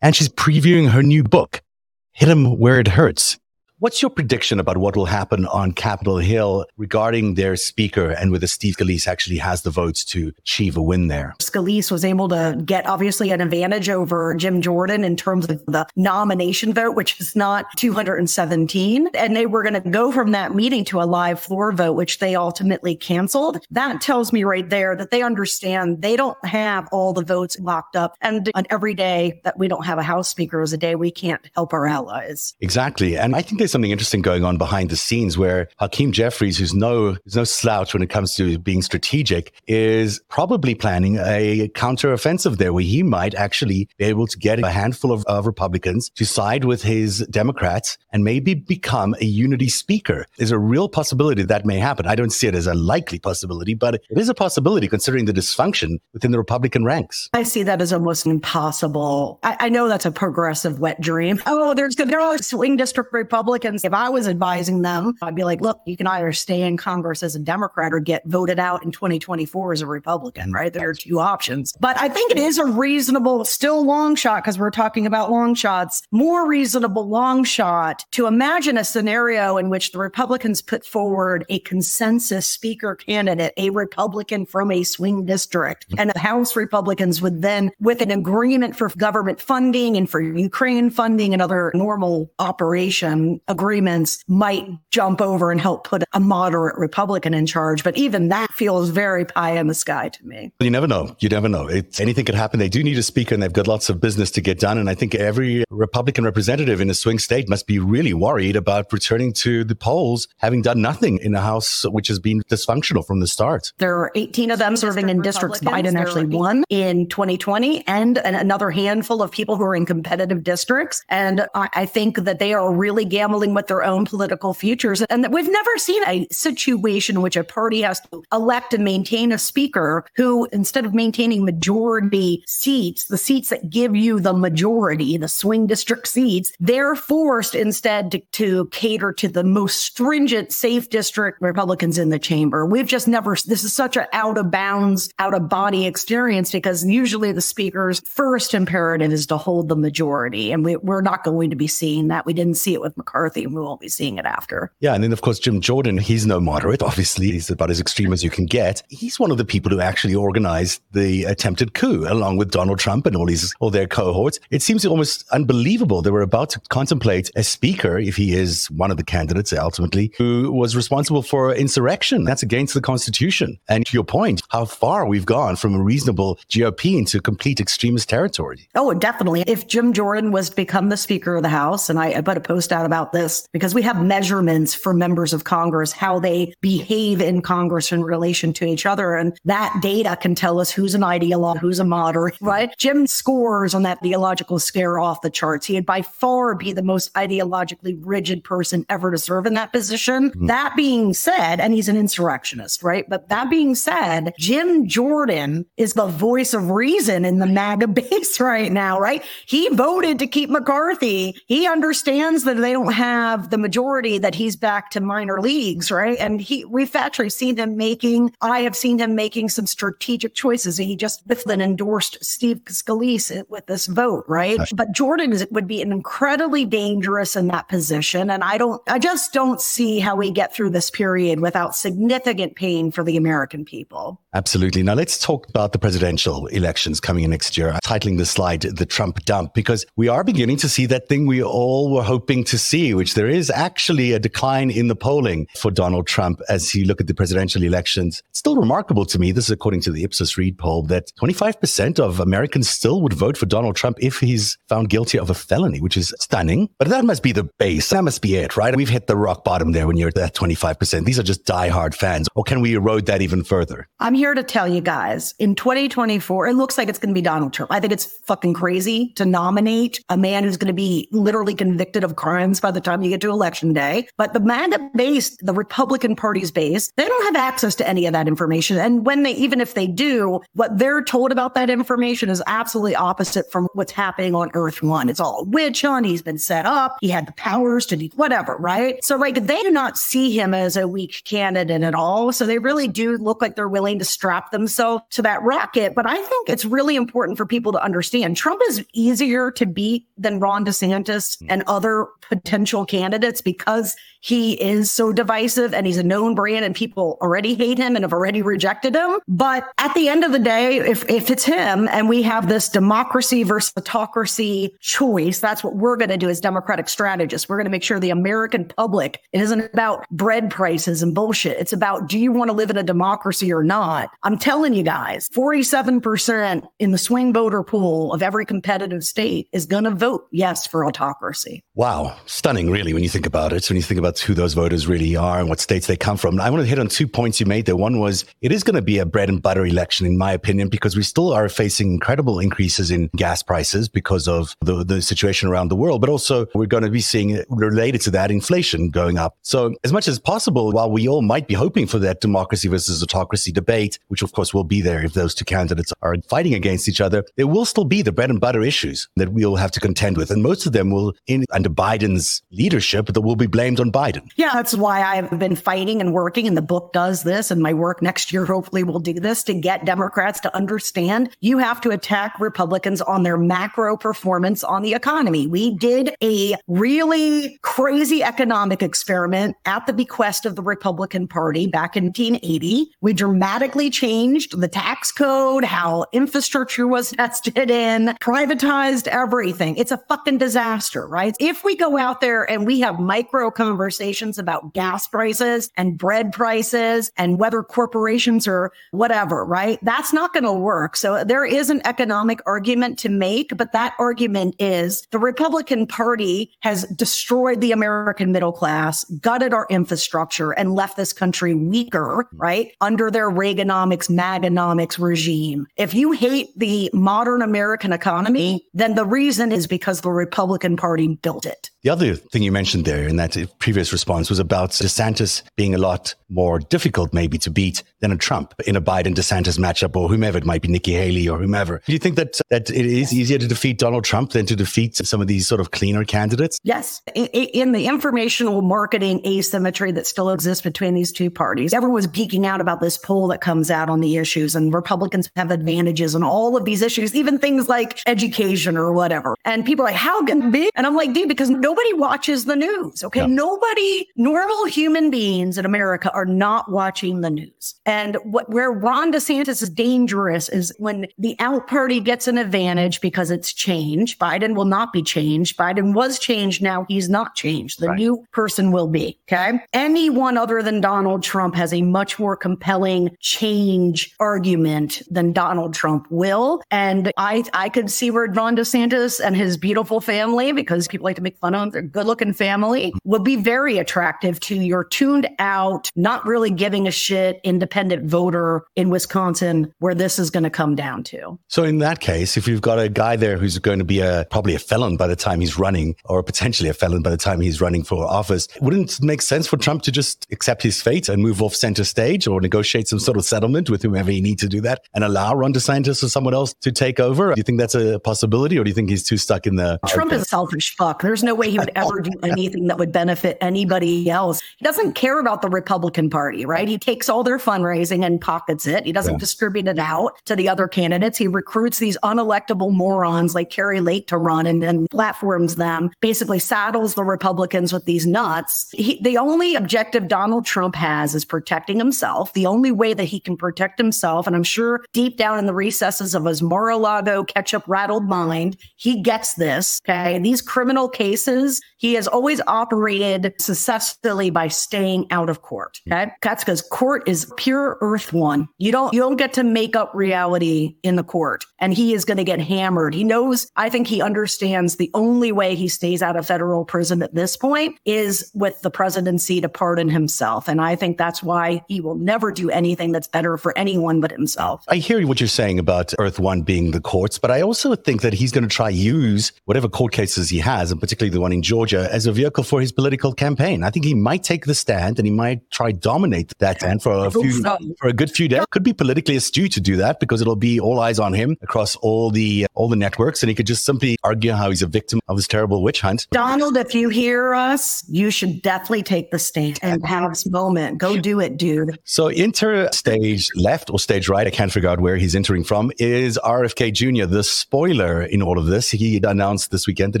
And 0.02 0.16
she's 0.16 0.28
previewing 0.28 0.90
her 0.90 1.04
new 1.04 1.22
book, 1.22 1.62
Hit 2.10 2.28
'em 2.28 2.58
Where 2.58 2.80
It 2.80 2.88
Hurts 2.88 3.38
What's 3.80 4.02
your 4.02 4.10
prediction 4.10 4.58
about 4.58 4.78
what 4.78 4.96
will 4.96 5.06
happen 5.06 5.46
on 5.46 5.70
Capitol 5.70 6.16
Hill 6.16 6.66
regarding 6.78 7.34
their 7.34 7.54
speaker 7.54 8.10
and 8.10 8.32
whether 8.32 8.48
Steve 8.48 8.74
Scalise 8.76 9.06
actually 9.06 9.36
has 9.36 9.62
the 9.62 9.70
votes 9.70 10.04
to 10.06 10.32
achieve 10.38 10.76
a 10.76 10.82
win 10.82 11.06
there? 11.06 11.36
Scalise 11.38 11.88
was 11.88 12.04
able 12.04 12.28
to 12.30 12.60
get 12.64 12.88
obviously 12.88 13.30
an 13.30 13.40
advantage 13.40 13.88
over 13.88 14.34
Jim 14.34 14.62
Jordan 14.62 15.04
in 15.04 15.14
terms 15.14 15.48
of 15.48 15.64
the 15.66 15.86
nomination 15.94 16.74
vote, 16.74 16.96
which 16.96 17.20
is 17.20 17.36
not 17.36 17.66
217. 17.76 19.10
And 19.14 19.36
they 19.36 19.46
were 19.46 19.62
going 19.62 19.80
to 19.80 19.88
go 19.88 20.10
from 20.10 20.32
that 20.32 20.56
meeting 20.56 20.84
to 20.86 21.00
a 21.00 21.06
live 21.06 21.38
floor 21.38 21.70
vote, 21.70 21.92
which 21.92 22.18
they 22.18 22.34
ultimately 22.34 22.96
canceled. 22.96 23.64
That 23.70 24.00
tells 24.00 24.32
me 24.32 24.42
right 24.42 24.68
there 24.68 24.96
that 24.96 25.12
they 25.12 25.22
understand 25.22 26.02
they 26.02 26.16
don't 26.16 26.44
have 26.44 26.88
all 26.90 27.12
the 27.12 27.24
votes 27.24 27.56
locked 27.60 27.94
up. 27.94 28.16
And 28.22 28.50
on 28.56 28.66
every 28.70 28.94
day 28.94 29.40
that 29.44 29.56
we 29.56 29.68
don't 29.68 29.86
have 29.86 29.98
a 29.98 30.02
House 30.02 30.28
Speaker 30.28 30.62
is 30.62 30.72
a 30.72 30.76
day 30.76 30.96
we 30.96 31.12
can't 31.12 31.48
help 31.54 31.72
our 31.72 31.86
allies. 31.86 32.56
Exactly. 32.60 33.16
And 33.16 33.36
I 33.36 33.42
think 33.42 33.58
there's 33.58 33.67
something 33.68 33.90
interesting 33.90 34.22
going 34.22 34.44
on 34.44 34.58
behind 34.58 34.90
the 34.90 34.96
scenes 34.96 35.38
where 35.38 35.68
Hakeem 35.78 36.12
Jeffries, 36.12 36.58
who's 36.58 36.74
no 36.74 37.16
who's 37.24 37.36
no 37.36 37.44
slouch 37.44 37.94
when 37.94 38.02
it 38.02 38.10
comes 38.10 38.34
to 38.36 38.58
being 38.58 38.82
strategic, 38.82 39.52
is 39.66 40.20
probably 40.28 40.74
planning 40.74 41.16
a 41.16 41.68
counteroffensive 41.74 42.58
there 42.58 42.72
where 42.72 42.84
he 42.84 43.02
might 43.02 43.34
actually 43.34 43.88
be 43.98 44.04
able 44.04 44.26
to 44.26 44.38
get 44.38 44.58
a 44.58 44.70
handful 44.70 45.12
of, 45.12 45.24
of 45.26 45.46
Republicans 45.46 46.10
to 46.10 46.24
side 46.24 46.64
with 46.64 46.82
his 46.82 47.26
Democrats 47.30 47.98
and 48.12 48.24
maybe 48.24 48.54
become 48.54 49.14
a 49.20 49.24
unity 49.24 49.68
speaker. 49.68 50.26
There's 50.36 50.50
a 50.50 50.58
real 50.58 50.88
possibility 50.88 51.42
that 51.42 51.64
may 51.64 51.78
happen. 51.78 52.06
I 52.06 52.14
don't 52.14 52.30
see 52.30 52.46
it 52.46 52.54
as 52.54 52.66
a 52.66 52.74
likely 52.74 53.18
possibility, 53.18 53.74
but 53.74 53.94
it 53.94 54.18
is 54.18 54.28
a 54.28 54.34
possibility 54.34 54.88
considering 54.88 55.26
the 55.26 55.32
dysfunction 55.32 55.98
within 56.12 56.30
the 56.30 56.38
Republican 56.38 56.84
ranks. 56.84 57.28
I 57.32 57.42
see 57.42 57.62
that 57.64 57.80
as 57.82 57.92
almost 57.92 58.26
impossible. 58.26 59.38
I, 59.42 59.56
I 59.60 59.68
know 59.68 59.88
that's 59.88 60.06
a 60.06 60.10
progressive 60.10 60.78
wet 60.78 61.00
dream. 61.00 61.40
Oh, 61.46 61.74
there's 61.74 61.96
there 61.96 62.20
are 62.20 62.38
swing 62.38 62.76
district 62.76 63.12
Republicans 63.12 63.57
Republicans, 63.58 63.84
if 63.84 63.92
I 63.92 64.08
was 64.08 64.28
advising 64.28 64.82
them, 64.82 65.14
I'd 65.20 65.34
be 65.34 65.42
like, 65.42 65.60
look, 65.60 65.80
you 65.84 65.96
can 65.96 66.06
either 66.06 66.32
stay 66.32 66.62
in 66.62 66.76
Congress 66.76 67.24
as 67.24 67.34
a 67.34 67.40
Democrat 67.40 67.92
or 67.92 67.98
get 67.98 68.22
voted 68.24 68.60
out 68.60 68.84
in 68.84 68.92
2024 68.92 69.72
as 69.72 69.80
a 69.80 69.86
Republican, 69.86 70.52
right? 70.52 70.72
There 70.72 70.88
are 70.88 70.94
two 70.94 71.18
options. 71.18 71.72
But 71.80 71.98
I 71.98 72.08
think 72.08 72.30
it 72.30 72.38
is 72.38 72.56
a 72.58 72.64
reasonable, 72.64 73.44
still 73.44 73.84
long 73.84 74.14
shot, 74.14 74.44
because 74.44 74.60
we're 74.60 74.70
talking 74.70 75.06
about 75.06 75.32
long 75.32 75.56
shots, 75.56 76.02
more 76.12 76.48
reasonable 76.48 77.08
long 77.08 77.42
shot 77.42 78.04
to 78.12 78.26
imagine 78.26 78.78
a 78.78 78.84
scenario 78.84 79.56
in 79.56 79.70
which 79.70 79.90
the 79.90 79.98
Republicans 79.98 80.62
put 80.62 80.86
forward 80.86 81.44
a 81.48 81.58
consensus 81.60 82.46
speaker 82.46 82.94
candidate, 82.94 83.54
a 83.56 83.70
Republican 83.70 84.46
from 84.46 84.70
a 84.70 84.84
swing 84.84 85.26
district, 85.26 85.88
mm-hmm. 85.88 85.98
and 85.98 86.12
the 86.14 86.20
House 86.20 86.54
Republicans 86.54 87.20
would 87.20 87.42
then, 87.42 87.72
with 87.80 88.00
an 88.02 88.12
agreement 88.12 88.76
for 88.76 88.88
government 88.90 89.40
funding 89.40 89.96
and 89.96 90.08
for 90.08 90.20
Ukraine 90.20 90.90
funding 90.90 91.32
and 91.32 91.42
other 91.42 91.72
normal 91.74 92.30
operation, 92.38 93.40
agreements 93.48 94.22
might 94.28 94.66
jump 94.90 95.20
over 95.20 95.50
and 95.50 95.60
help 95.60 95.84
put 95.84 96.04
a 96.12 96.20
moderate 96.20 96.76
Republican 96.78 97.34
in 97.34 97.46
charge. 97.46 97.82
But 97.82 97.96
even 97.96 98.28
that 98.28 98.52
feels 98.52 98.90
very 98.90 99.24
pie 99.24 99.52
in 99.52 99.66
the 99.66 99.74
sky 99.74 100.08
to 100.10 100.26
me. 100.26 100.52
You 100.60 100.70
never 100.70 100.86
know. 100.86 101.16
You 101.20 101.28
never 101.28 101.48
know. 101.48 101.66
It's, 101.66 102.00
anything 102.00 102.24
could 102.24 102.34
happen. 102.34 102.58
They 102.58 102.68
do 102.68 102.84
need 102.84 102.98
a 102.98 103.02
speaker 103.02 103.34
and 103.34 103.42
they've 103.42 103.52
got 103.52 103.66
lots 103.66 103.88
of 103.88 104.00
business 104.00 104.30
to 104.32 104.40
get 104.40 104.58
done. 104.58 104.78
And 104.78 104.90
I 104.90 104.94
think 104.94 105.14
every 105.14 105.64
Republican 105.70 106.24
representative 106.24 106.80
in 106.80 106.90
a 106.90 106.94
swing 106.94 107.18
state 107.18 107.48
must 107.48 107.66
be 107.66 107.78
really 107.78 108.14
worried 108.14 108.56
about 108.56 108.92
returning 108.92 109.32
to 109.34 109.64
the 109.64 109.74
polls, 109.74 110.28
having 110.38 110.62
done 110.62 110.82
nothing 110.82 111.18
in 111.18 111.34
a 111.34 111.40
House 111.40 111.84
which 111.88 112.08
has 112.08 112.18
been 112.18 112.42
dysfunctional 112.50 113.06
from 113.06 113.20
the 113.20 113.26
start. 113.26 113.72
There 113.78 113.96
are 113.96 114.12
18 114.14 114.50
of 114.50 114.58
them 114.58 114.76
serving 114.76 115.08
in 115.08 115.22
districts 115.22 115.60
Biden 115.60 115.98
actually 115.98 116.26
won 116.26 116.64
in 116.68 117.08
2020 117.08 117.86
and 117.86 118.18
another 118.18 118.70
handful 118.70 119.22
of 119.22 119.30
people 119.30 119.56
who 119.56 119.64
are 119.64 119.74
in 119.74 119.86
competitive 119.86 120.42
districts. 120.42 121.04
And 121.08 121.46
I 121.54 121.86
think 121.86 122.18
that 122.18 122.38
they 122.38 122.52
are 122.52 122.72
really 122.72 123.04
gambling 123.04 123.37
gambling 123.38 123.54
with 123.54 123.68
their 123.68 123.84
own 123.84 124.04
political 124.04 124.52
futures. 124.52 125.02
And 125.02 125.32
we've 125.32 125.50
never 125.50 125.78
seen 125.78 126.02
a 126.06 126.26
situation 126.30 127.16
in 127.16 127.22
which 127.22 127.36
a 127.36 127.44
party 127.44 127.82
has 127.82 128.00
to 128.00 128.22
elect 128.32 128.74
and 128.74 128.84
maintain 128.84 129.32
a 129.32 129.38
speaker 129.38 130.04
who, 130.16 130.48
instead 130.52 130.84
of 130.84 130.94
maintaining 130.94 131.44
majority 131.44 132.42
seats, 132.46 133.06
the 133.06 133.18
seats 133.18 133.50
that 133.50 133.70
give 133.70 133.94
you 133.94 134.20
the 134.20 134.32
majority, 134.32 135.16
the 135.16 135.28
swing 135.28 135.66
district 135.66 136.08
seats, 136.08 136.52
they're 136.58 136.96
forced 136.96 137.54
instead 137.54 138.10
to, 138.10 138.18
to 138.32 138.66
cater 138.72 139.12
to 139.12 139.28
the 139.28 139.44
most 139.44 139.80
stringent, 139.80 140.52
safe 140.52 140.90
district 140.90 141.40
Republicans 141.40 141.98
in 141.98 142.08
the 142.08 142.18
chamber. 142.18 142.66
We've 142.66 142.86
just 142.86 143.06
never, 143.06 143.36
this 143.46 143.62
is 143.64 143.72
such 143.72 143.96
an 143.96 144.06
out 144.12 144.38
of 144.38 144.50
bounds, 144.50 145.10
out 145.18 145.34
of 145.34 145.48
body 145.48 145.86
experience 145.86 146.50
because 146.50 146.84
usually 146.84 147.32
the 147.32 147.40
speaker's 147.40 148.00
first 148.00 148.54
imperative 148.54 149.12
is 149.12 149.26
to 149.26 149.36
hold 149.36 149.68
the 149.68 149.76
majority. 149.76 150.50
And 150.52 150.64
we, 150.64 150.76
we're 150.76 151.02
not 151.02 151.24
going 151.24 151.50
to 151.50 151.56
be 151.56 151.68
seeing 151.68 152.08
that. 152.08 152.26
We 152.26 152.32
didn't 152.32 152.54
see 152.54 152.74
it 152.74 152.80
with 152.80 152.96
McCarthy 152.96 153.27
McCarthy, 153.28 153.44
and 153.44 153.54
we 153.54 153.60
won't 153.60 153.80
be 153.80 153.88
seeing 153.88 154.18
it 154.18 154.24
after. 154.24 154.72
Yeah, 154.80 154.94
and 154.94 155.04
then 155.04 155.12
of 155.12 155.20
course 155.20 155.38
Jim 155.38 155.60
Jordan, 155.60 155.98
he's 155.98 156.26
no 156.26 156.40
moderate. 156.40 156.82
Obviously, 156.82 157.30
he's 157.30 157.50
about 157.50 157.70
as 157.70 157.80
extreme 157.80 158.12
as 158.12 158.24
you 158.24 158.30
can 158.30 158.46
get. 158.46 158.82
He's 158.88 159.20
one 159.20 159.30
of 159.30 159.38
the 159.38 159.44
people 159.44 159.70
who 159.70 159.80
actually 159.80 160.14
organized 160.14 160.80
the 160.92 161.24
attempted 161.24 161.74
coup, 161.74 162.06
along 162.08 162.38
with 162.38 162.50
Donald 162.50 162.78
Trump 162.78 163.06
and 163.06 163.16
all 163.16 163.26
his 163.26 163.54
all 163.60 163.70
their 163.70 163.86
cohorts. 163.86 164.38
It 164.50 164.62
seems 164.62 164.86
almost 164.86 165.24
unbelievable 165.30 166.02
they 166.02 166.10
were 166.10 166.22
about 166.22 166.50
to 166.50 166.60
contemplate 166.68 167.30
a 167.36 167.42
speaker, 167.42 167.98
if 167.98 168.16
he 168.16 168.34
is 168.34 168.70
one 168.70 168.90
of 168.90 168.96
the 168.96 169.04
candidates 169.04 169.52
ultimately, 169.52 170.12
who 170.16 170.52
was 170.52 170.74
responsible 170.76 171.22
for 171.22 171.54
insurrection. 171.54 172.24
That's 172.24 172.42
against 172.42 172.74
the 172.74 172.80
Constitution. 172.80 173.58
And 173.68 173.84
to 173.86 173.92
your 173.92 174.04
point, 174.04 174.42
how 174.50 174.64
far 174.64 175.06
we've 175.06 175.26
gone 175.26 175.56
from 175.56 175.74
a 175.74 175.82
reasonable 175.82 176.38
GOP 176.48 176.96
into 176.96 177.20
complete 177.20 177.60
extremist 177.60 178.08
territory. 178.08 178.68
Oh, 178.74 178.94
definitely. 178.94 179.42
If 179.46 179.66
Jim 179.66 179.92
Jordan 179.92 180.32
was 180.32 180.50
to 180.50 180.56
become 180.56 180.88
the 180.88 180.96
Speaker 180.96 181.36
of 181.36 181.42
the 181.42 181.48
House, 181.48 181.90
and 181.90 181.98
I, 181.98 182.14
I 182.14 182.20
put 182.20 182.36
a 182.36 182.40
post 182.40 182.72
out 182.72 182.86
about 182.86 183.12
this 183.12 183.17
because 183.52 183.74
we 183.74 183.82
have 183.82 184.04
measurements 184.04 184.74
for 184.74 184.94
members 184.94 185.32
of 185.32 185.44
Congress, 185.44 185.92
how 185.92 186.18
they 186.18 186.54
behave 186.60 187.20
in 187.20 187.42
Congress 187.42 187.92
in 187.92 188.02
relation 188.02 188.52
to 188.54 188.64
each 188.64 188.86
other. 188.86 189.14
And 189.14 189.38
that 189.44 189.76
data 189.80 190.16
can 190.20 190.34
tell 190.34 190.60
us 190.60 190.70
who's 190.70 190.94
an 190.94 191.02
ideologue, 191.02 191.58
who's 191.58 191.78
a 191.78 191.84
moderate, 191.84 192.36
right? 192.40 192.74
Jim 192.78 193.06
scores 193.06 193.74
on 193.74 193.82
that 193.82 194.00
theological 194.00 194.58
scare 194.58 194.98
off 194.98 195.20
the 195.22 195.30
charts. 195.30 195.66
He'd 195.66 195.86
by 195.86 196.02
far 196.02 196.54
be 196.54 196.72
the 196.72 196.82
most 196.82 197.12
ideologically 197.14 197.98
rigid 198.02 198.44
person 198.44 198.84
ever 198.88 199.10
to 199.10 199.18
serve 199.18 199.46
in 199.46 199.54
that 199.54 199.72
position. 199.72 200.30
Mm-hmm. 200.30 200.46
That 200.46 200.76
being 200.76 201.14
said, 201.14 201.60
and 201.60 201.74
he's 201.74 201.88
an 201.88 201.96
insurrectionist, 201.96 202.82
right? 202.82 203.04
But 203.08 203.28
that 203.28 203.50
being 203.50 203.74
said, 203.74 204.32
Jim 204.38 204.86
Jordan 204.86 205.66
is 205.76 205.94
the 205.94 206.06
voice 206.06 206.54
of 206.54 206.70
reason 206.70 207.24
in 207.24 207.38
the 207.38 207.46
MAGA 207.46 207.88
base 207.88 208.40
right 208.40 208.70
now, 208.70 208.98
right? 208.98 209.22
He 209.46 209.68
voted 209.70 210.18
to 210.18 210.26
keep 210.26 210.50
McCarthy. 210.50 211.36
He 211.46 211.66
understands 211.66 212.44
that 212.44 212.56
they 212.56 212.72
don't 212.72 212.92
have 212.98 213.50
the 213.50 213.58
majority 213.58 214.18
that 214.18 214.34
he's 214.34 214.56
back 214.56 214.90
to 214.90 215.00
minor 215.00 215.40
leagues, 215.40 215.92
right? 215.92 216.18
And 216.18 216.40
he, 216.40 216.64
we've 216.64 216.96
actually 216.96 217.30
seen 217.30 217.56
him 217.56 217.76
making, 217.76 218.34
I 218.40 218.60
have 218.60 218.74
seen 218.74 218.98
him 218.98 219.14
making 219.14 219.50
some 219.50 219.66
strategic 219.66 220.34
choices. 220.34 220.78
He 220.78 220.96
just 220.96 221.26
Biflin 221.28 221.62
endorsed 221.62 222.18
Steve 222.24 222.60
Scalise 222.64 223.48
with 223.48 223.66
this 223.66 223.86
vote, 223.86 224.24
right? 224.26 224.58
But 224.74 224.90
Jordan 224.90 225.32
is, 225.32 225.46
would 225.52 225.68
be 225.68 225.80
incredibly 225.80 226.64
dangerous 226.64 227.36
in 227.36 227.46
that 227.48 227.68
position. 227.68 228.30
And 228.30 228.42
I 228.42 228.58
don't, 228.58 228.82
I 228.88 228.98
just 228.98 229.32
don't 229.32 229.60
see 229.60 230.00
how 230.00 230.16
we 230.16 230.32
get 230.32 230.52
through 230.52 230.70
this 230.70 230.90
period 230.90 231.38
without 231.38 231.76
significant 231.76 232.56
pain 232.56 232.90
for 232.90 233.04
the 233.04 233.16
American 233.16 233.64
people. 233.64 234.20
Absolutely. 234.34 234.82
Now 234.82 234.94
let's 234.94 235.18
talk 235.18 235.48
about 235.48 235.72
the 235.72 235.78
presidential 235.78 236.46
elections 236.48 236.98
coming 236.98 237.22
in 237.22 237.30
next 237.30 237.56
year. 237.56 237.70
I'm 237.70 237.80
titling 237.84 238.18
the 238.18 238.26
slide 238.26 238.62
The 238.62 238.86
Trump 238.86 239.24
Dump 239.24 239.54
because 239.54 239.86
we 239.94 240.08
are 240.08 240.24
beginning 240.24 240.56
to 240.58 240.68
see 240.68 240.86
that 240.86 241.08
thing 241.08 241.26
we 241.26 241.40
all 241.44 241.92
were 241.94 242.02
hoping 242.02 242.42
to 242.44 242.58
see 242.58 242.87
which 242.94 243.14
there 243.14 243.28
is 243.28 243.50
actually 243.50 244.12
a 244.12 244.18
decline 244.18 244.70
in 244.70 244.88
the 244.88 244.96
polling 244.96 245.46
for 245.56 245.70
Donald 245.70 246.06
Trump 246.06 246.40
as 246.48 246.70
he 246.70 246.84
look 246.84 247.00
at 247.00 247.06
the 247.06 247.14
presidential 247.14 247.62
elections. 247.62 248.22
It's 248.30 248.38
still 248.38 248.56
remarkable 248.56 249.04
to 249.06 249.18
me. 249.18 249.32
This 249.32 249.44
is 249.44 249.50
according 249.50 249.80
to 249.82 249.92
the 249.92 250.04
Ipsos 250.04 250.36
Reid 250.36 250.58
poll 250.58 250.82
that 250.84 251.12
25% 251.20 251.98
of 251.98 252.20
Americans 252.20 252.68
still 252.68 253.02
would 253.02 253.12
vote 253.12 253.36
for 253.36 253.46
Donald 253.46 253.76
Trump 253.76 253.98
if 254.00 254.18
he's 254.18 254.58
found 254.68 254.90
guilty 254.90 255.18
of 255.18 255.30
a 255.30 255.34
felony, 255.34 255.80
which 255.80 255.96
is 255.96 256.14
stunning. 256.20 256.68
But 256.78 256.88
that 256.88 257.04
must 257.04 257.22
be 257.22 257.32
the 257.32 257.44
base. 257.58 257.90
That 257.90 258.04
must 258.04 258.22
be 258.22 258.36
it, 258.36 258.56
right? 258.56 258.74
We've 258.74 258.88
hit 258.88 259.06
the 259.06 259.16
rock 259.16 259.44
bottom 259.44 259.72
there 259.72 259.86
when 259.86 259.96
you're 259.96 260.08
at 260.08 260.14
that 260.14 260.34
25%. 260.34 261.04
These 261.04 261.18
are 261.18 261.22
just 261.22 261.44
diehard 261.44 261.94
fans. 261.94 262.28
Or 262.34 262.44
can 262.44 262.60
we 262.60 262.74
erode 262.74 263.06
that 263.06 263.22
even 263.22 263.44
further? 263.44 263.88
I'm 264.00 264.14
here 264.14 264.34
to 264.34 264.42
tell 264.42 264.68
you 264.68 264.80
guys 264.80 265.34
in 265.38 265.54
2024, 265.54 266.48
it 266.48 266.54
looks 266.54 266.78
like 266.78 266.88
it's 266.88 266.98
going 266.98 267.10
to 267.10 267.14
be 267.14 267.22
Donald 267.22 267.52
Trump. 267.52 267.72
I 267.72 267.80
think 267.80 267.92
it's 267.92 268.04
fucking 268.04 268.54
crazy 268.54 269.12
to 269.16 269.24
nominate 269.24 270.00
a 270.08 270.16
man 270.16 270.44
who's 270.44 270.56
going 270.56 270.68
to 270.68 270.72
be 270.72 271.08
literally 271.12 271.54
convicted 271.54 272.04
of 272.04 272.16
crimes 272.16 272.60
by 272.60 272.70
the 272.70 272.77
time 272.80 273.02
you 273.02 273.10
get 273.10 273.20
to 273.22 273.30
election 273.30 273.72
day. 273.72 274.08
But 274.16 274.32
the 274.32 274.40
MAGA 274.40 274.90
base, 274.94 275.36
the 275.38 275.52
Republican 275.52 276.16
Party's 276.16 276.50
base, 276.50 276.92
they 276.96 277.06
don't 277.06 277.24
have 277.24 277.36
access 277.36 277.74
to 277.76 277.88
any 277.88 278.06
of 278.06 278.12
that 278.12 278.28
information. 278.28 278.78
And 278.78 279.04
when 279.06 279.22
they, 279.22 279.32
even 279.32 279.60
if 279.60 279.74
they 279.74 279.86
do, 279.86 280.40
what 280.54 280.78
they're 280.78 281.02
told 281.02 281.32
about 281.32 281.54
that 281.54 281.70
information 281.70 282.28
is 282.30 282.42
absolutely 282.46 282.96
opposite 282.96 283.50
from 283.50 283.68
what's 283.74 283.92
happening 283.92 284.34
on 284.34 284.50
Earth 284.54 284.82
One. 284.82 285.08
It's 285.08 285.20
all 285.20 285.44
witch 285.46 285.82
hunt. 285.82 286.06
He's 286.06 286.22
been 286.22 286.38
set 286.38 286.66
up. 286.66 286.96
He 287.00 287.08
had 287.08 287.26
the 287.26 287.32
powers 287.32 287.86
to 287.86 287.96
do 287.96 288.08
whatever, 288.16 288.56
right? 288.56 289.02
So 289.04 289.16
like 289.16 289.46
they 289.46 289.62
do 289.62 289.70
not 289.70 289.96
see 289.98 290.30
him 290.30 290.54
as 290.54 290.76
a 290.76 290.86
weak 290.86 291.22
candidate 291.24 291.82
at 291.82 291.94
all. 291.94 292.32
So 292.32 292.46
they 292.46 292.58
really 292.58 292.88
do 292.88 293.16
look 293.16 293.42
like 293.42 293.56
they're 293.56 293.68
willing 293.68 293.98
to 293.98 294.04
strap 294.04 294.50
themselves 294.50 295.02
to 295.10 295.22
that 295.22 295.42
rocket. 295.42 295.94
But 295.94 296.06
I 296.06 296.16
think 296.16 296.48
it's 296.48 296.64
really 296.64 296.96
important 296.96 297.38
for 297.38 297.46
people 297.46 297.72
to 297.72 297.82
understand 297.82 298.36
Trump 298.36 298.60
is 298.68 298.84
easier 298.92 299.50
to 299.52 299.66
beat 299.66 300.06
than 300.16 300.40
Ron 300.40 300.64
DeSantis 300.64 301.36
and 301.48 301.62
other 301.66 302.06
potential 302.20 302.67
candidates 302.86 303.40
because 303.40 303.96
he 304.20 304.54
is 304.54 304.90
so 304.90 305.12
divisive 305.12 305.72
and 305.72 305.86
he's 305.86 305.96
a 305.96 306.02
known 306.02 306.34
brand 306.34 306.64
and 306.64 306.74
people 306.74 307.18
already 307.20 307.54
hate 307.54 307.78
him 307.78 307.94
and 307.94 308.04
have 308.04 308.12
already 308.12 308.42
rejected 308.42 308.94
him. 308.94 309.20
But 309.28 309.68
at 309.78 309.94
the 309.94 310.08
end 310.08 310.24
of 310.24 310.32
the 310.32 310.38
day, 310.38 310.78
if, 310.78 311.08
if 311.08 311.30
it's 311.30 311.44
him 311.44 311.88
and 311.88 312.08
we 312.08 312.22
have 312.22 312.48
this 312.48 312.68
democracy 312.68 313.42
versus 313.42 313.72
autocracy 313.76 314.74
choice, 314.80 315.40
that's 315.40 315.62
what 315.62 315.76
we're 315.76 315.96
going 315.96 316.10
to 316.10 316.16
do 316.16 316.28
as 316.28 316.40
democratic 316.40 316.88
strategists. 316.88 317.48
We're 317.48 317.56
going 317.56 317.66
to 317.66 317.70
make 317.70 317.82
sure 317.82 318.00
the 318.00 318.10
American 318.10 318.64
public, 318.64 319.20
it 319.32 319.40
isn't 319.40 319.70
about 319.72 320.08
bread 320.10 320.50
prices 320.50 321.02
and 321.02 321.14
bullshit. 321.14 321.58
It's 321.58 321.72
about, 321.72 322.08
do 322.08 322.18
you 322.18 322.32
want 322.32 322.48
to 322.48 322.56
live 322.56 322.70
in 322.70 322.76
a 322.76 322.82
democracy 322.82 323.52
or 323.52 323.62
not? 323.62 324.10
I'm 324.22 324.38
telling 324.38 324.74
you 324.74 324.82
guys, 324.82 325.28
47% 325.28 326.66
in 326.78 326.90
the 326.90 326.98
swing 326.98 327.32
voter 327.32 327.62
pool 327.62 328.12
of 328.12 328.22
every 328.22 328.44
competitive 328.44 329.04
state 329.04 329.48
is 329.52 329.66
going 329.66 329.84
to 329.84 329.90
vote 329.90 330.26
yes 330.32 330.66
for 330.66 330.84
autocracy. 330.84 331.62
Wow. 331.74 332.16
Stunning, 332.26 332.57
really, 332.66 332.92
when 332.92 333.02
you 333.02 333.08
think 333.08 333.26
about 333.26 333.52
it. 333.52 333.68
When 333.70 333.76
you 333.76 333.82
think 333.82 333.98
about 333.98 334.18
who 334.18 334.34
those 334.34 334.54
voters 334.54 334.86
really 334.86 335.14
are 335.16 335.38
and 335.38 335.48
what 335.48 335.60
states 335.60 335.86
they 335.86 335.96
come 335.96 336.16
from. 336.16 336.40
I 336.40 336.50
want 336.50 336.62
to 336.62 336.68
hit 336.68 336.78
on 336.78 336.88
two 336.88 337.06
points 337.06 337.38
you 337.38 337.46
made 337.46 337.66
there. 337.66 337.76
One 337.76 338.00
was 338.00 338.24
it 338.40 338.50
is 338.52 338.64
going 338.64 338.76
to 338.76 338.82
be 338.82 338.98
a 338.98 339.06
bread 339.06 339.28
and 339.28 339.40
butter 339.40 339.64
election, 339.64 340.06
in 340.06 340.18
my 340.18 340.32
opinion, 340.32 340.68
because 340.68 340.96
we 340.96 341.02
still 341.02 341.32
are 341.32 341.48
facing 341.48 341.92
incredible 341.92 342.40
increases 342.40 342.90
in 342.90 343.08
gas 343.16 343.42
prices 343.42 343.88
because 343.88 344.26
of 344.26 344.54
the, 344.60 344.84
the 344.84 345.00
situation 345.00 345.48
around 345.48 345.68
the 345.68 345.76
world. 345.76 346.00
But 346.00 346.10
also, 346.10 346.46
we're 346.54 346.66
going 346.66 346.82
to 346.82 346.90
be 346.90 347.00
seeing 347.00 347.42
related 347.48 348.00
to 348.02 348.10
that 348.12 348.30
inflation 348.30 348.90
going 348.90 349.18
up. 349.18 349.36
So, 349.42 349.74
as 349.84 349.92
much 349.92 350.08
as 350.08 350.18
possible, 350.18 350.72
while 350.72 350.90
we 350.90 351.06
all 351.06 351.22
might 351.22 351.46
be 351.46 351.54
hoping 351.54 351.86
for 351.86 351.98
that 352.00 352.20
democracy 352.20 352.68
versus 352.68 353.02
autocracy 353.02 353.52
debate, 353.52 353.98
which 354.08 354.22
of 354.22 354.32
course 354.32 354.52
will 354.52 354.64
be 354.64 354.80
there 354.80 355.04
if 355.04 355.14
those 355.14 355.34
two 355.34 355.44
candidates 355.44 355.92
are 356.02 356.16
fighting 356.28 356.54
against 356.54 356.88
each 356.88 357.00
other, 357.00 357.24
there 357.36 357.46
will 357.46 357.64
still 357.64 357.84
be 357.84 358.02
the 358.02 358.12
bread 358.12 358.30
and 358.30 358.40
butter 358.40 358.62
issues 358.62 359.08
that 359.16 359.32
we'll 359.32 359.56
have 359.56 359.70
to 359.72 359.80
contend 359.80 360.16
with. 360.16 360.30
And 360.30 360.42
most 360.42 360.66
of 360.66 360.72
them 360.72 360.90
will, 360.90 361.14
in 361.26 361.44
under 361.52 361.68
Biden's 361.68 362.42
leadership, 362.50 363.06
that 363.06 363.20
will 363.20 363.36
be 363.36 363.46
blamed 363.46 363.80
on 363.80 363.92
Biden. 363.92 364.30
Yeah, 364.36 364.50
that's 364.54 364.74
why 364.74 365.02
I've 365.02 365.38
been 365.38 365.56
fighting 365.56 366.00
and 366.00 366.12
working, 366.12 366.46
and 366.46 366.56
the 366.56 366.62
book 366.62 366.92
does 366.92 367.22
this, 367.22 367.50
and 367.50 367.62
my 367.62 367.74
work 367.74 368.02
next 368.02 368.32
year 368.32 368.44
hopefully 368.44 368.82
will 368.82 369.00
do 369.00 369.14
this 369.14 369.42
to 369.44 369.54
get 369.54 369.84
Democrats 369.84 370.40
to 370.40 370.56
understand 370.56 371.30
you 371.40 371.58
have 371.58 371.80
to 371.82 371.90
attack 371.90 372.38
Republicans 372.40 373.00
on 373.00 373.22
their 373.22 373.36
macro 373.36 373.96
performance 373.96 374.64
on 374.64 374.82
the 374.82 374.94
economy. 374.94 375.46
We 375.46 375.74
did 375.74 376.14
a 376.22 376.56
really 376.66 377.58
crazy 377.62 378.22
economic 378.22 378.82
experiment 378.82 379.56
at 379.64 379.86
the 379.86 379.92
bequest 379.92 380.46
of 380.46 380.56
the 380.56 380.62
Republican 380.62 381.28
Party 381.28 381.66
back 381.66 381.96
in 381.96 382.04
1980. 382.04 382.90
We 383.00 383.12
dramatically 383.12 383.90
changed 383.90 384.58
the 384.60 384.68
tax 384.68 385.12
code, 385.12 385.64
how 385.64 386.06
infrastructure 386.12 386.86
was 386.86 387.10
tested 387.18 387.70
in, 387.70 388.16
privatized 388.20 389.06
everything. 389.08 389.76
It's 389.76 389.92
a 389.92 389.98
fucking 390.08 390.38
disaster, 390.38 391.06
right? 391.06 391.36
If 391.40 391.64
we 391.64 391.76
go 391.76 391.96
out 391.96 392.20
there 392.20 392.37
and 392.44 392.66
we 392.66 392.80
have 392.80 392.98
micro 392.98 393.50
conversations 393.50 394.38
about 394.38 394.74
gas 394.74 395.06
prices 395.08 395.70
and 395.76 395.98
bread 395.98 396.32
prices 396.32 397.10
and 397.16 397.38
whether 397.38 397.62
corporations 397.62 398.46
are 398.46 398.72
whatever, 398.90 399.44
right? 399.44 399.78
That's 399.82 400.12
not 400.12 400.32
going 400.32 400.44
to 400.44 400.52
work. 400.52 400.96
So 400.96 401.24
there 401.24 401.44
is 401.44 401.70
an 401.70 401.80
economic 401.84 402.40
argument 402.46 402.98
to 403.00 403.08
make, 403.08 403.56
but 403.56 403.72
that 403.72 403.94
argument 403.98 404.56
is 404.58 405.06
the 405.10 405.18
Republican 405.18 405.86
Party 405.86 406.52
has 406.60 406.84
destroyed 406.96 407.60
the 407.60 407.72
American 407.72 408.32
middle 408.32 408.52
class, 408.52 409.04
gutted 409.04 409.52
our 409.52 409.66
infrastructure 409.70 410.52
and 410.52 410.74
left 410.74 410.96
this 410.96 411.12
country 411.12 411.54
weaker, 411.54 412.28
right? 412.32 412.72
Under 412.80 413.10
their 413.10 413.30
Reaganomics, 413.30 414.08
Maganomics 414.10 414.98
regime. 414.98 415.66
If 415.76 415.94
you 415.94 416.12
hate 416.12 416.48
the 416.56 416.90
modern 416.92 417.42
American 417.42 417.92
economy, 417.92 418.66
then 418.74 418.94
the 418.94 419.04
reason 419.04 419.52
is 419.52 419.66
because 419.66 420.00
the 420.00 420.10
Republican 420.10 420.76
Party 420.76 421.16
built 421.22 421.46
it. 421.46 421.70
The 421.82 421.90
other 421.90 422.16
thing 422.30 422.42
you 422.42 422.52
mentioned 422.52 422.84
there 422.84 423.08
in 423.08 423.16
that 423.16 423.36
previous 423.58 423.92
response 423.92 424.28
was 424.28 424.38
about 424.38 424.70
DeSantis 424.70 425.42
being 425.56 425.74
a 425.74 425.78
lot 425.78 426.14
more 426.28 426.58
difficult 426.58 427.12
maybe 427.14 427.38
to 427.38 427.50
beat 427.50 427.82
than 428.00 428.12
a 428.12 428.16
Trump 428.16 428.54
in 428.66 428.76
a 428.76 428.80
Biden 428.80 429.14
DeSantis 429.14 429.58
matchup 429.58 429.96
or 429.96 430.08
whomever 430.08 430.38
it 430.38 430.44
might 430.44 430.62
be, 430.62 430.68
Nikki 430.68 430.92
Haley 430.92 431.28
or 431.28 431.38
whomever. 431.38 431.80
Do 431.86 431.92
you 431.92 431.98
think 431.98 432.16
that 432.16 432.40
that 432.50 432.70
it 432.70 432.86
is 432.86 433.12
easier 433.12 433.38
to 433.38 433.48
defeat 433.48 433.78
Donald 433.78 434.04
Trump 434.04 434.32
than 434.32 434.46
to 434.46 434.56
defeat 434.56 434.96
some 434.96 435.20
of 435.20 435.26
these 435.26 435.48
sort 435.48 435.60
of 435.60 435.70
cleaner 435.70 436.04
candidates? 436.04 436.58
Yes. 436.62 437.02
In 437.14 437.72
the 437.72 437.86
informational 437.86 438.62
marketing 438.62 439.22
asymmetry 439.26 439.92
that 439.92 440.06
still 440.06 440.30
exists 440.30 440.62
between 440.62 440.94
these 440.94 441.12
two 441.12 441.30
parties, 441.30 441.72
everyone's 441.72 442.06
geeking 442.06 442.44
out 442.44 442.60
about 442.60 442.80
this 442.80 442.98
poll 442.98 443.28
that 443.28 443.40
comes 443.40 443.70
out 443.70 443.88
on 443.88 444.00
the 444.00 444.16
issues 444.16 444.54
and 444.54 444.74
Republicans 444.74 445.30
have 445.36 445.50
advantages 445.50 446.14
on 446.14 446.22
all 446.22 446.56
of 446.56 446.64
these 446.64 446.82
issues, 446.82 447.14
even 447.14 447.38
things 447.38 447.68
like 447.68 448.00
education 448.06 448.76
or 448.76 448.92
whatever. 448.92 449.34
And 449.44 449.64
people 449.64 449.84
are 449.84 449.88
like, 449.88 449.96
how 449.96 450.24
can 450.24 450.42
it 450.42 450.52
be? 450.52 450.70
And 450.74 450.86
I'm 450.86 450.94
like, 450.94 451.14
dude, 451.14 451.28
because 451.28 451.48
nobody 451.48 451.94
watches 451.94 452.17
the 452.26 452.56
news. 452.56 453.04
Okay. 453.04 453.20
Yeah. 453.20 453.26
Nobody, 453.26 454.06
normal 454.16 454.66
human 454.66 455.10
beings 455.10 455.56
in 455.58 455.64
America 455.64 456.10
are 456.12 456.26
not 456.26 456.70
watching 456.70 457.20
the 457.20 457.30
news. 457.30 457.74
And 457.86 458.16
what, 458.24 458.50
where 458.50 458.70
Ron 458.70 459.12
DeSantis 459.12 459.62
is 459.62 459.70
dangerous 459.70 460.48
is 460.48 460.72
when 460.78 461.06
the 461.18 461.36
out 461.38 461.68
party 461.68 462.00
gets 462.00 462.28
an 462.28 462.38
advantage 462.38 463.00
because 463.00 463.30
it's 463.30 463.52
changed. 463.52 464.18
Biden 464.18 464.54
will 464.54 464.64
not 464.64 464.92
be 464.92 465.02
changed. 465.02 465.56
Biden 465.56 465.94
was 465.94 466.18
changed. 466.18 466.62
Now 466.62 466.84
he's 466.88 467.08
not 467.08 467.34
changed. 467.34 467.80
The 467.80 467.88
right. 467.88 467.98
new 467.98 468.24
person 468.32 468.72
will 468.72 468.88
be. 468.88 469.18
Okay. 469.30 469.58
Anyone 469.72 470.36
other 470.36 470.62
than 470.62 470.80
Donald 470.80 471.22
Trump 471.22 471.54
has 471.54 471.72
a 471.72 471.82
much 471.82 472.18
more 472.18 472.36
compelling 472.36 473.16
change 473.20 474.14
argument 474.20 475.02
than 475.10 475.32
Donald 475.32 475.74
Trump 475.74 476.06
will. 476.10 476.62
And 476.70 477.12
I, 477.16 477.44
I 477.52 477.68
could 477.68 477.90
see 477.90 478.10
where 478.10 478.26
Ron 478.26 478.56
DeSantis 478.56 479.24
and 479.24 479.36
his 479.36 479.56
beautiful 479.56 480.00
family, 480.00 480.52
because 480.52 480.88
people 480.88 481.04
like 481.04 481.16
to 481.16 481.22
make 481.22 481.38
fun 481.38 481.54
of 481.54 481.72
their 481.72 481.82
good 481.82 482.06
looking 482.08 482.32
family, 482.32 482.92
would 483.04 483.22
be 483.22 483.36
very 483.36 483.78
attractive 483.78 484.40
to 484.40 484.56
your 484.56 484.82
tuned 484.82 485.28
out, 485.38 485.90
not 485.94 486.26
really 486.26 486.50
giving 486.50 486.88
a 486.88 486.90
shit 486.90 487.40
independent 487.44 488.04
voter 488.06 488.64
in 488.74 488.90
Wisconsin, 488.90 489.72
where 489.78 489.94
this 489.94 490.18
is 490.18 490.30
going 490.30 490.42
to 490.42 490.50
come 490.50 490.74
down 490.74 491.04
to. 491.04 491.38
So 491.46 491.62
in 491.62 491.78
that 491.78 492.00
case, 492.00 492.36
if 492.36 492.48
you've 492.48 492.62
got 492.62 492.80
a 492.80 492.88
guy 492.88 493.14
there 493.14 493.38
who's 493.38 493.58
going 493.60 493.78
to 493.78 493.84
be 493.84 494.00
a 494.00 494.26
probably 494.30 494.56
a 494.56 494.58
felon 494.58 494.96
by 494.96 495.06
the 495.06 495.14
time 495.14 495.40
he's 495.40 495.56
running, 495.56 495.94
or 496.06 496.24
potentially 496.24 496.68
a 496.68 496.74
felon 496.74 497.02
by 497.02 497.10
the 497.10 497.16
time 497.16 497.40
he's 497.40 497.60
running 497.60 497.84
for 497.84 498.04
office, 498.04 498.48
wouldn't 498.60 498.98
it 498.98 499.02
make 499.04 499.22
sense 499.22 499.46
for 499.46 499.56
Trump 499.56 499.82
to 499.82 499.92
just 499.92 500.26
accept 500.32 500.62
his 500.62 500.82
fate 500.82 501.08
and 501.08 501.22
move 501.22 501.40
off 501.40 501.54
center 501.54 501.84
stage 501.84 502.26
or 502.26 502.40
negotiate 502.40 502.88
some 502.88 502.98
sort 502.98 503.16
of 503.16 503.24
settlement 503.24 503.70
with 503.70 503.82
whomever 503.82 504.10
he 504.10 504.20
needs 504.20 504.42
to 504.42 504.48
do 504.48 504.60
that 504.62 504.82
and 504.94 505.04
allow 505.04 505.34
Ron 505.34 505.52
DeSantis 505.52 506.02
or 506.02 506.08
someone 506.08 506.34
else 506.34 506.54
to 506.62 506.72
take 506.72 506.98
over? 506.98 507.34
Do 507.34 507.38
you 507.38 507.42
think 507.42 507.58
that's 507.58 507.74
a 507.74 508.00
possibility 508.00 508.58
or 508.58 508.64
do 508.64 508.70
you 508.70 508.74
think 508.74 508.88
he's 508.88 509.04
too 509.04 509.18
stuck 509.18 509.46
in 509.46 509.56
the. 509.56 509.78
Trump 509.86 510.12
is 510.12 510.22
a 510.22 510.24
selfish 510.24 510.74
fuck. 510.76 511.02
There's 511.02 511.22
no 511.22 511.34
way 511.34 511.50
he 511.50 511.58
would 511.58 511.70
oh, 511.76 511.88
ever 511.88 511.97
do 512.00 512.10
anything 512.22 512.66
that 512.66 512.78
would 512.78 512.92
benefit 512.92 513.38
anybody 513.40 514.10
else. 514.10 514.40
He 514.56 514.64
doesn't 514.64 514.94
care 514.94 515.20
about 515.20 515.42
the 515.42 515.48
Republican 515.48 516.10
Party, 516.10 516.44
right? 516.44 516.68
He 516.68 516.78
takes 516.78 517.08
all 517.08 517.22
their 517.22 517.38
fundraising 517.38 518.04
and 518.04 518.20
pockets 518.20 518.66
it. 518.66 518.84
He 518.84 518.92
doesn't 518.92 519.14
yeah. 519.14 519.18
distribute 519.18 519.68
it 519.68 519.78
out 519.78 520.24
to 520.26 520.36
the 520.36 520.48
other 520.48 520.68
candidates. 520.68 521.18
He 521.18 521.28
recruits 521.28 521.78
these 521.78 521.96
unelectable 522.02 522.72
morons 522.72 523.34
like 523.34 523.50
Kari 523.50 523.80
Lake 523.80 524.06
to 524.08 524.18
run 524.18 524.46
and 524.46 524.62
then 524.62 524.86
platforms 524.88 525.56
them, 525.56 525.90
basically 526.00 526.38
saddles 526.38 526.94
the 526.94 527.04
Republicans 527.04 527.72
with 527.72 527.84
these 527.84 528.06
nuts. 528.06 528.68
He, 528.72 529.00
the 529.02 529.18
only 529.18 529.54
objective 529.54 530.08
Donald 530.08 530.44
Trump 530.44 530.74
has 530.74 531.14
is 531.14 531.24
protecting 531.24 531.78
himself. 531.78 532.32
The 532.32 532.46
only 532.46 532.72
way 532.72 532.94
that 532.94 533.04
he 533.04 533.20
can 533.20 533.36
protect 533.36 533.78
himself, 533.78 534.26
and 534.26 534.34
I'm 534.34 534.42
sure 534.42 534.84
deep 534.92 535.16
down 535.16 535.38
in 535.38 535.46
the 535.46 535.54
recesses 535.54 536.14
of 536.14 536.24
his 536.24 536.42
Mar-a-Lago 536.42 537.24
ketchup 537.24 537.64
rattled 537.66 538.08
mind, 538.08 538.56
he 538.76 539.00
gets 539.00 539.34
this. 539.34 539.80
Okay. 539.88 540.18
These 540.18 540.42
criminal 540.42 540.88
cases, 540.88 541.60
he 541.78 541.87
he 541.88 541.94
has 541.94 542.06
always 542.06 542.40
operated 542.46 543.34
successfully 543.40 544.28
by 544.28 544.48
staying 544.48 545.06
out 545.10 545.30
of 545.30 545.42
court. 545.42 545.80
Hmm. 545.86 545.94
Okay. 545.94 546.12
That's 546.22 546.44
because 546.44 546.62
court 546.62 547.08
is 547.08 547.32
pure 547.36 547.78
earth 547.80 548.12
one. 548.12 548.48
You 548.58 548.72
don't, 548.72 548.92
you 548.92 549.00
don't 549.00 549.16
get 549.16 549.32
to 549.34 549.44
make 549.44 549.74
up 549.74 549.90
reality 549.94 550.76
in 550.82 550.96
the 550.96 551.02
court 551.02 551.44
and 551.58 551.72
he 551.72 551.94
is 551.94 552.04
going 552.04 552.18
to 552.18 552.24
get 552.24 552.40
hammered. 552.40 552.94
He 552.94 553.04
knows, 553.04 553.50
I 553.56 553.68
think 553.68 553.86
he 553.86 554.02
understands 554.02 554.76
the 554.76 554.90
only 554.94 555.32
way 555.32 555.54
he 555.54 555.68
stays 555.68 556.02
out 556.02 556.16
of 556.16 556.26
federal 556.26 556.64
prison 556.64 557.02
at 557.02 557.14
this 557.14 557.36
point 557.36 557.78
is 557.84 558.30
with 558.34 558.60
the 558.60 558.70
presidency 558.70 559.40
to 559.40 559.48
pardon 559.48 559.88
himself. 559.88 560.48
And 560.48 560.60
I 560.60 560.76
think 560.76 560.98
that's 560.98 561.22
why 561.22 561.64
he 561.68 561.80
will 561.80 561.96
never 561.96 562.30
do 562.30 562.50
anything 562.50 562.92
that's 562.92 563.08
better 563.08 563.36
for 563.38 563.56
anyone 563.56 564.00
but 564.00 564.10
himself. 564.10 564.64
I 564.68 564.76
hear 564.76 565.04
what 565.06 565.20
you're 565.20 565.28
saying 565.28 565.58
about 565.58 565.94
Earth 565.98 566.18
One 566.18 566.42
being 566.42 566.72
the 566.72 566.80
courts, 566.80 567.18
but 567.18 567.30
I 567.30 567.40
also 567.40 567.74
think 567.74 568.02
that 568.02 568.12
he's 568.12 568.32
going 568.32 568.44
to 568.44 568.54
try 568.54 568.68
use 568.68 569.32
whatever 569.46 569.68
court 569.68 569.92
cases 569.92 570.28
he 570.28 570.38
has, 570.38 570.70
and 570.70 570.80
particularly 570.80 571.12
the 571.12 571.20
one 571.20 571.32
in 571.32 571.42
Georgia, 571.42 571.77
as 571.90 572.06
a 572.06 572.12
vehicle 572.12 572.44
for 572.44 572.60
his 572.60 572.72
political 572.72 573.12
campaign. 573.12 573.62
I 573.62 573.70
think 573.70 573.84
he 573.84 573.94
might 573.94 574.22
take 574.22 574.46
the 574.46 574.54
stand 574.54 574.98
and 574.98 575.06
he 575.06 575.12
might 575.12 575.50
try 575.50 575.72
dominate 575.72 576.32
that 576.38 576.58
stand 576.58 576.82
for 576.82 577.06
a 577.06 577.10
few 577.10 577.42
for 577.78 577.88
a 577.88 577.92
good 577.92 578.10
few 578.10 578.28
days. 578.28 578.44
Could 578.50 578.62
be 578.62 578.72
politically 578.72 579.16
astute 579.16 579.52
to 579.52 579.60
do 579.60 579.76
that 579.76 580.00
because 580.00 580.20
it'll 580.20 580.36
be 580.36 580.60
all 580.60 580.80
eyes 580.80 580.98
on 580.98 581.12
him 581.12 581.36
across 581.42 581.76
all 581.76 582.10
the 582.10 582.46
all 582.54 582.68
the 582.68 582.76
networks, 582.76 583.22
and 583.22 583.28
he 583.28 583.34
could 583.34 583.46
just 583.46 583.64
simply 583.64 583.96
argue 584.04 584.32
how 584.32 584.50
he's 584.50 584.62
a 584.62 584.66
victim 584.66 585.00
of 585.08 585.16
this 585.16 585.28
terrible 585.28 585.62
witch 585.62 585.80
hunt. 585.80 586.06
Donald, 586.10 586.56
if 586.56 586.74
you 586.74 586.88
hear 586.88 587.34
us, 587.34 587.84
you 587.88 588.10
should 588.10 588.42
definitely 588.42 588.82
take 588.82 589.10
the 589.10 589.18
stand 589.18 589.58
and 589.62 589.84
have 589.86 590.10
this 590.10 590.26
moment. 590.26 590.78
Go 590.78 590.98
do 590.98 591.20
it, 591.20 591.36
dude. 591.36 591.78
So 591.84 592.08
enter 592.08 592.68
stage 592.72 593.28
left 593.34 593.70
or 593.70 593.78
stage 593.78 594.08
right. 594.08 594.26
I 594.26 594.30
can't 594.30 594.52
figure 594.52 594.68
out 594.68 594.80
where 594.80 594.96
he's 594.96 595.14
entering 595.14 595.44
from. 595.44 595.72
Is 595.78 596.18
RFK 596.24 596.72
Jr. 596.72 597.06
the 597.06 597.22
spoiler 597.22 598.02
in 598.02 598.22
all 598.22 598.38
of 598.38 598.46
this? 598.46 598.70
He 598.70 599.00
announced 599.02 599.50
this 599.50 599.66
weekend 599.66 599.92
that 599.92 600.00